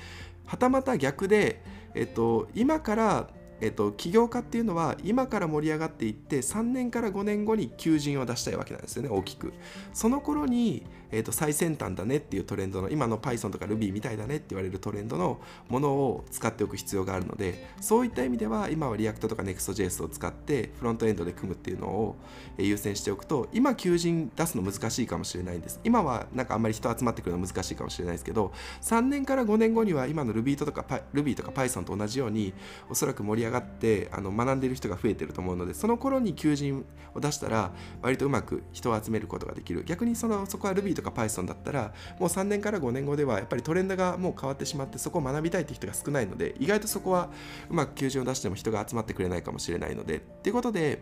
[0.46, 1.62] はたまた逆で、
[1.94, 3.30] えっと、今から
[3.62, 9.54] えっと、起業家っていうのは今から盛り上がっていって3年から5年後に求人を出したいわけなんですよね大きく。
[9.94, 15.40] その頃にえー、と最先端だねっていうトレンドの今の Python とか Ruby みたいだねって言われるトレンドの
[15.70, 22.16] ものを使っておく必要があるのでそういった意味では今は React とか Next.js を使ってフロントエンドで組むっていうのを
[22.58, 25.80] 優先しておくと今求人出すの難しいかもしれないんです。
[25.84, 28.52] 今はなんかあんまり人集まってくるの難しいかもしれないですけど
[28.82, 32.54] 3年から5年後には今の Ruby とか Ruby とか Python と同じように
[32.90, 39.84] おそらく盛り上がってあの学んでる人が増えてると思うのでその頃に求人を出したら割とうまく人を集めることができる。
[39.86, 47.30] 逆にそのそこは Ruby とか Python だったらもう3年から5年後ではやっぱりトレンドがもう変わってしまってそこを学びたいって人が少ないので意外とそこは
[47.70, 51.02] うまく求人を出しても人が集まってくれないかもしれないのでっていうことで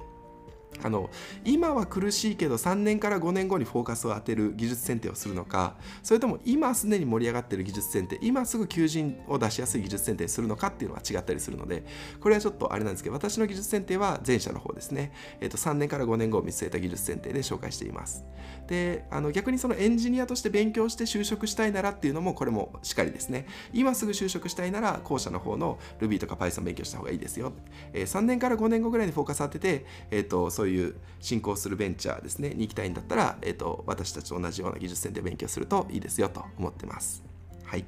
[0.82, 1.09] あの
[1.45, 11.86] 今は苦しいけど3年から5年後にフォーカスを当てる技術選定をするのかそれとも今すでに盛り上がってる技術選定今すぐ求人を出しやすい技術選定するのかっていうのは違ったりするので
[12.19, 18.26] これはちょっとあれなんですけど私の技術選定は前者の方ですね、えー、と3年から5年後を見据えた技術選定で紹介しています。
[18.67, 23.45] であの逆にそのエンジニアとして勉強して就職したいならっていうのもこれもしっかりですね。
[23.74, 27.53] 今すぐ就職したいなら後者の方の Ruby とか Python 勉強した方がいいですよ、
[27.93, 37.22] えー、3年から5年後ぐらいにフォーカス当てて、えー、とそういう進行するベンチャーですねに行きたいんだったら、えーと、私たちと同じような技術線で勉強するといいですよと思ってます。
[37.66, 37.86] はい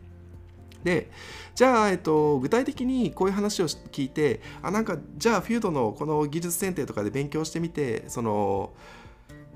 [0.83, 1.09] で
[1.55, 8.73] じゃあ、えっと、具体的にこういう話を聞いてあなんかじゃあフィードのこの技術選定とかで勉強してみてその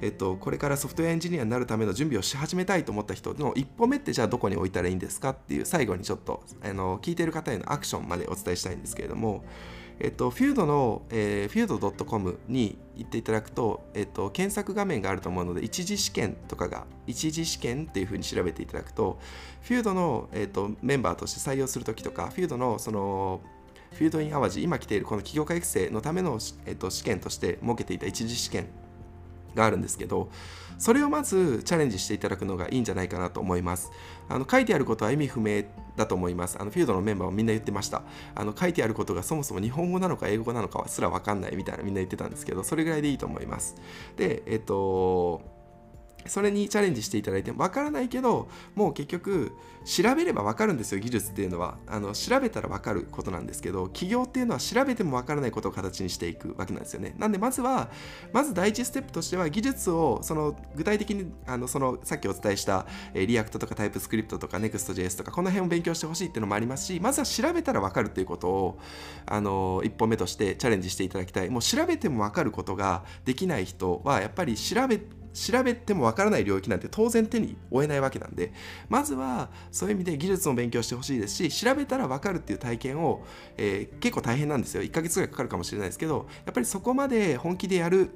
[0.02, 9.44] えっと、これからソフトウェアエンジニアになるための準備をし始めたいと思った人の一歩目ってじゃあどこに置いたらいいんですかっていう最後にちょっとあの聞いてる方へのアクションまでお伝えしたいんですけれども、
[10.00, 19.20] えっと、フィードの、えー、フィード .com に行っていただくと、えっと、検索画面があると思うので、一次試験とかが、一次試験っていうふうに調べていただくと、
[19.62, 23.42] フィードの、えっと、メンバーとして採用するときとか、フィードのその、
[23.92, 28.68] フィードインアワジ、今来ているこの起業家育成のための、えっと、試験として設けていた一次試験
[29.56, 30.30] があるんですけど、
[30.78, 33.92] それをまずチャレンジしていただくのがいいんじゃないかなと思います。
[34.30, 35.64] あの書いてあることは意味不明
[35.98, 36.58] だと思います。
[36.60, 38.04] あのフィールドのメンバーもみんな言ってました。
[38.36, 43.76] あの書いてあることがそもそも日本語なのか英語なのかはすら分かんないみたいなみんな言ってたんですけど、それぐらいでいいと思います。
[44.16, 45.42] で、えっと、
[46.26, 49.52] それにチャレンジしていただいてわからないけどもう結局
[49.86, 51.78] 調べればわかるんですよ技術っていうのは。
[51.88, 57.16] あの調べたらわかることなんですけど企業っていうのは調べてもわからないことを形にしていくわけなんですよね。
[57.18, 57.90] なんでまずは
[58.34, 68.80] まず第一ステップとしては技術をその具体的にあのそのさっきお伝えしたえ React とか TypeScript とか Next.js とかこの辺を勉強してほしいっていうのもありますしまずは調べたらわかるっていうことを
[69.26, 71.50] あの一歩目としてチャレンジしていただきたい。
[71.50, 78.52] もう調べてもわかることができない人はやっぱり調べて調べてもわからない領域なんて当然手に負えないわけなんで
[78.90, 83.24] まずはそういう意味で技術も勉強してほしいですし調べたらわかるっていう体験を、
[83.58, 88.12] えー、結構大変なんですよ1ヶ月ぐらいかかるかもしれないですけどやっぱりそこまで本気でやる、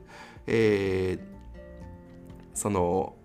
[0.47, 3.16] えー、その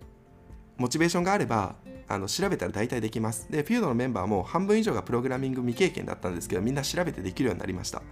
[0.77, 1.77] モチベーションがあれば
[2.09, 3.51] あの調べたら大体できます。
[3.51, 8.03] で、フィードのメンバーも半分以上がプログラミング未経験だったんですけど、みんな調べてできるようになりました。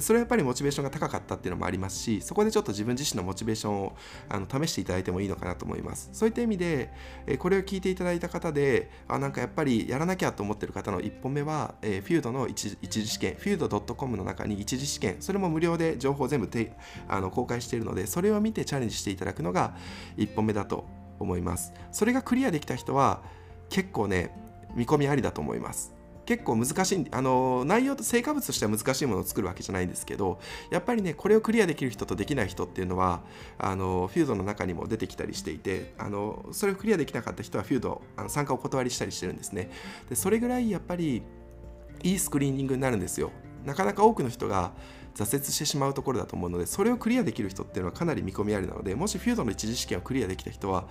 [0.00, 3.96] それはやっぱりモチベーションが高かったっていうのもありますしそこでちょっと自分自身のモチベーションを
[4.28, 6.10] あの試していただいてもいいのかなと思います。
[6.12, 6.92] そういった意味で、
[7.26, 16.72] えこれを聞いていただいた方であなんかやっぱりやらなきゃと思ってる方の1本目は、えー、フィードの一次試験フィード .com の中に一次試験それも無料で情報全部て
[17.08, 19.74] あの公開しているのでそれを見てチャレンジしていただくのが
[20.16, 20.86] 1本目だと
[21.18, 21.72] 思います。
[21.92, 23.22] それがクリアできた人は
[23.68, 24.30] 結構ね
[24.74, 25.97] 見込みありだと思います。
[26.28, 30.38] 結構難しいあの内容と成果物としては難しいものを作るわけじゃないんですけど
[30.70, 33.22] やっぱりねこれをクリアできる人とできない人っていうのは
[33.56, 39.70] あのフィードの中にも出てきたりしていてあのそれをクリアできなかった人はフィードあの参加をお断りしたりしてるんですね。
[40.10, 41.22] でそれぐらいやっぱり
[42.02, 43.30] いいスクリーニングになるんですよ。
[43.64, 44.72] なかなか多くの人が
[45.14, 50.88] 挫折してしまうところだと思うのでそれをクリアできる人っていうのはかなり見込みありなのでもしフィードの一次試験をクリアできた人は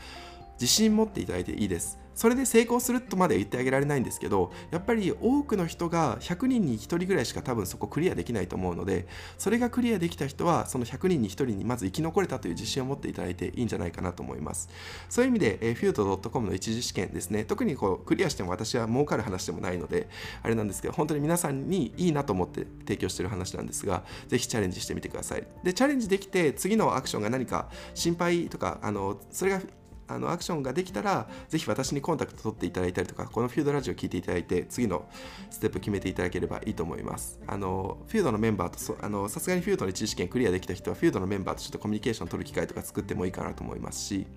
[0.59, 2.06] 自信持っていただいていいです。
[2.17, 9.07] それで成功するとまで言ってあげられないんですけどやっぱり多くの人が100人に1人ぐらいしか多分そこクリアできないと思うので
[9.37, 14.67] それがクリアできた人はその100人に1人にまず生き残れたという自信を持っていただいていいんじゃないかなと思います。
[15.09, 17.45] そういう意味で、えー、フュート .com の一次試験ですね。
[17.45, 20.09] 特にこうクリアしても私は儲かる話でもないので
[20.41, 25.45] あれなんですけど本当に皆さんにいいなと思って提供している話なんですがぜひチャレンジしてみてください。
[25.63, 29.61] でチャレンジできて次のアクションが何か心配とかあのそれが
[30.07, 35.05] あのアクションができたら、ぜひ私にコンタクト取っていただいたりとか、このフュードラジオを聞いていただいて、次の
[35.49, 37.39] ステップ決めていただければいいと思います。
[37.47, 44.27] あのフュードのメンバーと、さすがにフュードの一次試験クリアできた人は、フュードのメンバーとちょっとコミュニケーション取る機会とか作ってもいいかなと思いますし、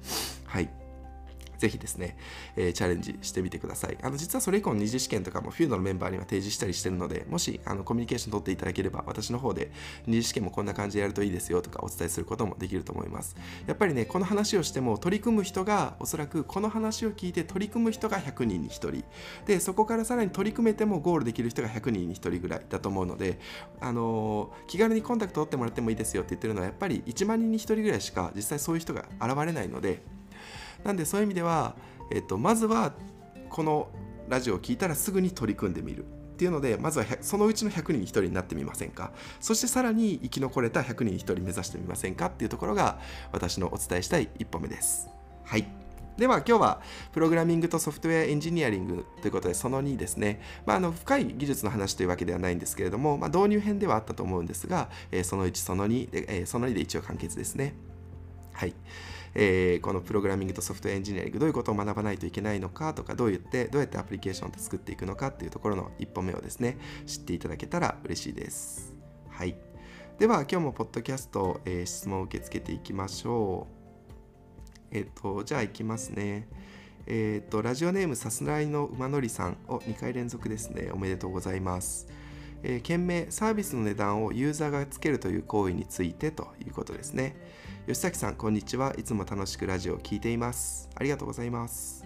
[0.45, 0.90] はい。
[1.61, 2.17] ぜひですね、
[2.57, 3.99] えー、チャレンジしてみてください。
[4.03, 9.71] あの実はそれ以降の二次試験とかもフィードのメンバーには提示したりしてるので、もしあのコミュニケーション取っていただければ、私の方で
[10.07, 13.37] 二次試験もこんな感じでやるといいですよとかお伝えすることもできると思います。
[13.67, 19.05] やっぱりね、この話をしても取り組む人が、おそらくこの話を聞いて取り組む人が100人に1人。
[19.47, 23.39] で、そこからさらに取り組めてもゴールできる人が100人に1人ぐらいだと思うので、
[23.81, 30.03] あのー、気軽にコンタクト取ってもらってもいいですよって言ってるのは、やっぱり1万人に1人ぐらいしか実際そういう人が現れないので、
[30.85, 31.75] なんでそういう意味では、
[32.13, 32.93] えっと、まずは
[33.49, 33.91] この
[34.29, 36.07] ラジオを聞いたらすぐに取り組んでみるっ
[36.37, 39.13] ていうのでまずはそのうちの100人に1人になってみませんか。
[39.41, 42.99] そしてさらに生き残れた100人に1人目指してみませんかっていうところが
[43.33, 45.11] 私のお伝えしたい一歩目です。
[45.45, 45.67] はい。
[46.17, 57.75] では今日はプログラミングとソフトウェアエンジニアリングということでその2ですね、まあ、あの深い技術の話というわけではないんですけれども、まあ、導入編ではあったと思うんですが、え、その1その2で、え、その2で一応完結ですね。
[58.53, 58.75] はい、
[59.35, 68.95] えー、このプログラミングとソフトエンジニアリングどういうことを学ばないといけないのかとかどうやってどうやってアプリケーションを作っていくのかっていうところの一歩目をですね知っていただけたら嬉しいです
[69.29, 69.57] はい
[70.19, 73.81] では今日もポッドキャスト、えー、質問を受け付けていきましょう
[74.93, 76.49] えっ、ー、と、じゃあ行きますね。
[77.07, 80.91] えっ、ー、と、ラジオネームさすらいの馬乗りさんを2回連続ですね。
[80.93, 82.09] おめでとうございます。
[82.63, 87.37] えー、件名、サービスの値段をユーザーがつけるという行為についてということですね。
[87.87, 88.95] 吉崎さん、こんにちは。
[88.99, 90.89] いつも楽しくラジオを聴いています。
[90.95, 92.05] ありがとうございます。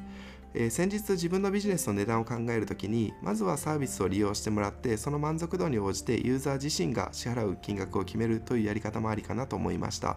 [0.55, 10.17] えー、先日自分のビジネスの値段を考えるときにまずはサービスを利用してもらってその満足度に応じてユーザー自身が支払う金額を決めるというやり方もありかなと思いました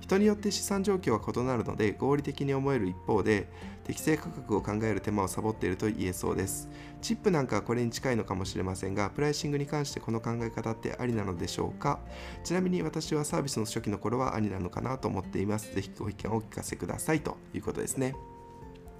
[0.00, 3.48] 人によって資産状況は異なるので合理的に思える一方で
[3.84, 6.68] 適正価格を考える手間をサボっていると言えそうです
[7.00, 12.00] チップなんかはこれに近いのかもしれませんがプライシングに関してこの考え方ってありなのでしょうか？
[12.44, 18.14] ちなみに私はサービスの初期の頃はありなのかなと思っていますぜひご意見をお聞かせくださいということですね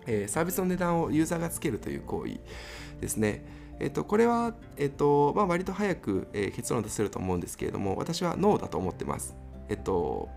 [0.06, 2.40] えー、サービスの値段をユーザーがつけるという行為
[3.00, 3.44] ですね。
[3.78, 9.36] えっと、これは、えっとまあ、割と早く、えー、結論出せると思うんですけれども私はノーだと思ってます。
[9.68, 10.28] えっと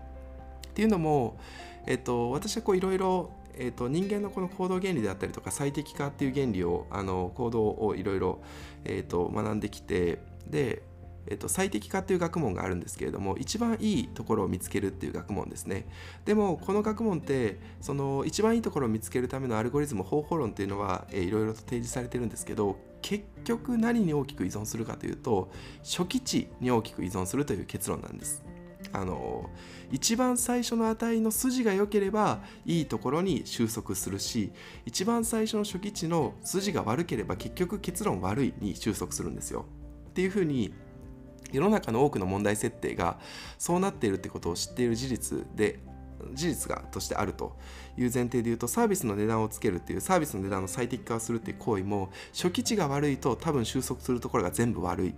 [0.74, 1.38] っていうのも、
[1.86, 8.42] えっと、私はこういろいろえーと、人間のこの行動原理であったりとか最適化っていう原理をあの行動をいろいろ
[8.84, 10.18] 学んできて
[10.48, 10.82] で、
[11.28, 15.86] えーと、最適化っていう学問があるんですけれども一番いいところを見つけるっていう学問ですね
[16.24, 25.52] でもこの学問ってその一番いいところを見つけるためのアルゴリズム方法論っていうのは、いろいろと提示されてるんですけど結局何に大きく依存するかというと
[25.82, 28.53] 初期値に大きく依存するという結論なんです。
[28.92, 29.50] あの
[29.90, 34.52] 一番最初の値の筋が良ければいいところに収束するし
[34.86, 39.66] 一番最初の初期値の筋が悪ければ結局結論悪いに収束するんですよ。
[40.10, 40.72] っていうふうに
[41.52, 43.18] 世の中の多くの問題設定が
[43.58, 45.80] そうなっているってことを知っている事実で
[46.32, 47.56] 事実がとしてあると
[47.96, 55.14] いう前提で言うとサービスの値段をつけるっていうサービスの値段の最適化をするっていう行為も初期値が悪いと多分収束するところが全部悪い。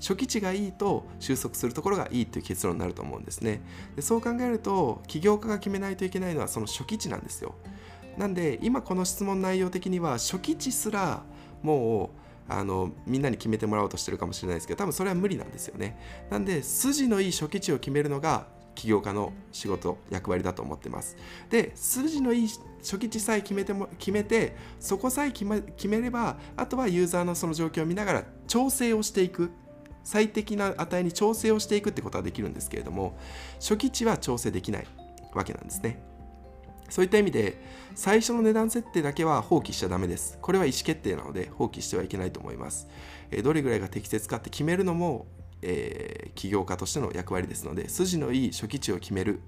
[0.00, 3.60] 初期値がいいと収束するところがいいという結論になると思うんですね。
[3.96, 7.54] でそう考えると起業家が決めないといけないのはその初期値なんですよ。
[8.16, 11.22] なんで今この質問内容的には初期値すら
[11.62, 12.10] も
[12.48, 15.98] うあのみんなに決めてもらおうとしてるかもしれないですけど多分それは無理なんですよね。
[16.30, 18.46] なんで筋のいい初期値を決めるのが
[18.80, 21.16] 起業家の仕事役割だと思ってます。
[21.50, 29.50] で筋のいい初期値さえ決めても決めてそこさえ決め決めればあとはユーザーのその状況を見ながら調整をしていく。
[30.02, 33.18] 最適な値に調整をしていくってことはできるんですけれども
[33.56, 34.86] 初期値は調整できない
[35.34, 36.02] わけなんですね。
[36.88, 37.62] そういった意味で
[37.94, 40.38] 最初の値段設定だけは放棄しちゃダメです。
[40.40, 42.88] これは意思決定なので放棄してはいけないと思います。
[43.44, 45.26] どれぐらいが適切かって決めるのも
[45.62, 49.40] えー、起業家としての役割ですので筋のいい初期値を決める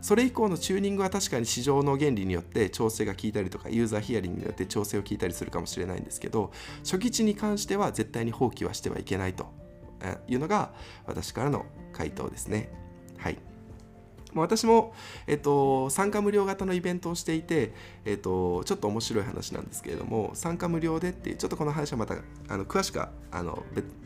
[0.00, 9.46] それ以降のチューニングは確かに市場の原理によって調整が効いたりとかユーザーヒアリングによって調整を効いたりするかもしれないんですけど初期値に関しては絶対に放棄はしてはいけないと
[10.26, 10.72] いうのが
[11.06, 12.81] 私からの回答ですね。
[14.34, 14.94] はい私も、
[15.26, 17.74] えっと、参加無料型のイベントをしていて、
[18.04, 22.16] えっと、ちょっと面白い話なんですけれども参加無料でっていうちょっとこの話はまた
[22.48, 23.62] あの詳しくはあの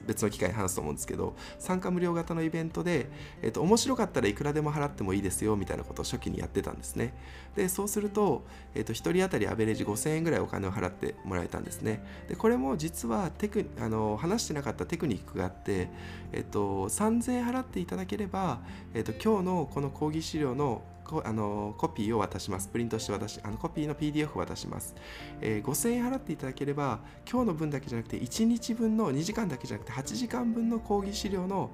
[0.06, 3.10] 別の機会に話すと思うんですけど参加無料型のイベントで、
[3.42, 7.14] えっと、面白かったらいくらでも払ってもいいですよみたいなことを初期にやってたんですね。
[7.56, 12.04] でそうすると、えっと、1人当たりアベレージ5000円ぐらいお金を払ってもらえたんですね。
[12.28, 15.88] でこれも実はテクあの話してなかったテクニックがあって、
[16.32, 18.60] えっと、3000円払っていただければ、
[18.94, 20.82] えっと、今日のこの講義資料の
[21.22, 22.66] あのコピーを渡します。
[22.66, 24.92] プリントして渡し、あのコピーの PDF を渡します、
[25.40, 26.98] えー、5000円払っていただければ、
[27.30, 31.70] 今日の分だけじゃなくて、1日分の2時間だけじゃなくて、8時間分の講義資料の、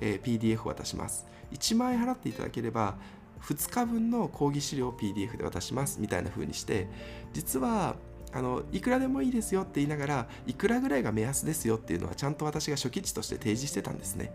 [0.00, 1.26] えー、PDF を渡します。
[1.52, 2.96] 1万円払っていただければ、
[3.42, 6.88] 2日分の講義資料を PDF で渡しますみたいな風にして、
[7.32, 7.94] 実は
[8.32, 14.32] あのいくらでもいいですよって言いながらいくらぐらいが目安ですよっていうのはちゃんと私が初期値として提示してたんですね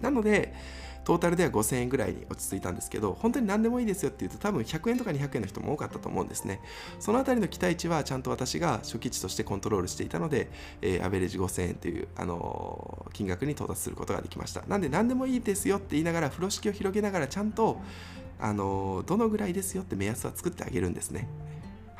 [0.00, 0.54] なので
[1.04, 6.60] トータルでは5000円ぐらいに落ち着いたんですけど本当に何でもいいですよって言うと多分100円とか200円の人も多かったと思うんですね。
[6.98, 10.50] そのあたりの期待値はちゃんと私が初期値としてコントロールしていたので、
[10.82, 14.62] えー、アベレージ5000円という、あのー、金額に到達することができました。
[14.66, 17.80] なんで何でもいいですよって言いながら風呂敷を広げながらちゃんと、
[18.38, 21.28] あのー、どのぐらいですよって目安は作ってあげるんですね。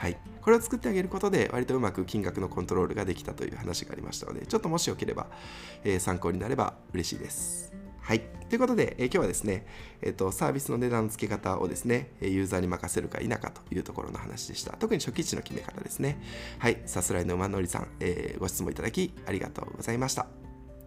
[0.00, 5.26] はい、これを作ってあげることで割とうまく金額のコントロールができたという話がありましたのでちょっともしよければ、
[5.84, 7.79] えー、参考になれば嬉しいです。
[8.10, 8.22] はい。
[8.48, 9.64] ということで、えー、今日はですね、
[10.02, 14.72] えーと、サービスの値段の付け方をですね、ユーザーに任せるか否かというところの話でした。
[14.72, 16.20] 特に初期値の決め方ですね。
[16.58, 16.82] はい。
[16.86, 20.26] さすらいの馬乗りさん、えー、ご質問いただきありがとうございました。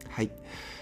[0.09, 0.31] はい。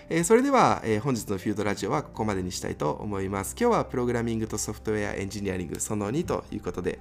[0.09, 3.55] えそれでは、え本日のフィールドラジオはここまでにしたいと思います。
[3.57, 6.99] 今日はプログラミングとソフトウェアエンジニアリングその2ということで、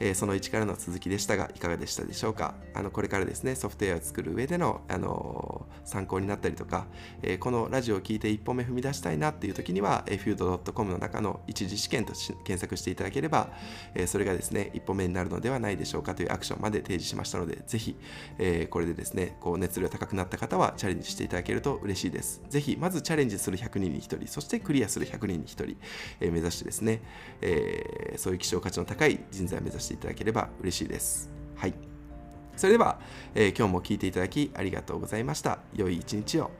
[0.00, 2.54] えその1からの続きでしたが、いかがでしたでしょうか？
[2.74, 6.86] あのこれからですね、ソフトウェアを作る上での、あの参考になったりとか、
[7.22, 12.12] えこのラジオを聞いて一歩目踏み出したいなっていう時には、えフィールド .com の中の一次試験と
[12.44, 13.50] 検索していただければ、
[13.94, 17.96] えそれがですね、一歩目になるのではないでしょうかというアクションまで提示しましたので、ぜひ、
[18.38, 22.42] えこれでですね、こう熱量高くなった方はチャレンジしていただけると嬉しいです。
[22.48, 25.76] ぜひ、まずチャレンジする100人に1人、そしてクリアする100人に1人、
[26.20, 27.02] えー、目指してですね、
[27.40, 31.30] えー、そういう希少価値の高い人材を目指していただければ嬉しいです。
[31.56, 31.74] はい。
[32.56, 32.98] それでは、
[33.34, 35.60] えー、今日も聞いていただきありがとうございました。
[35.74, 36.50] 良い一日を。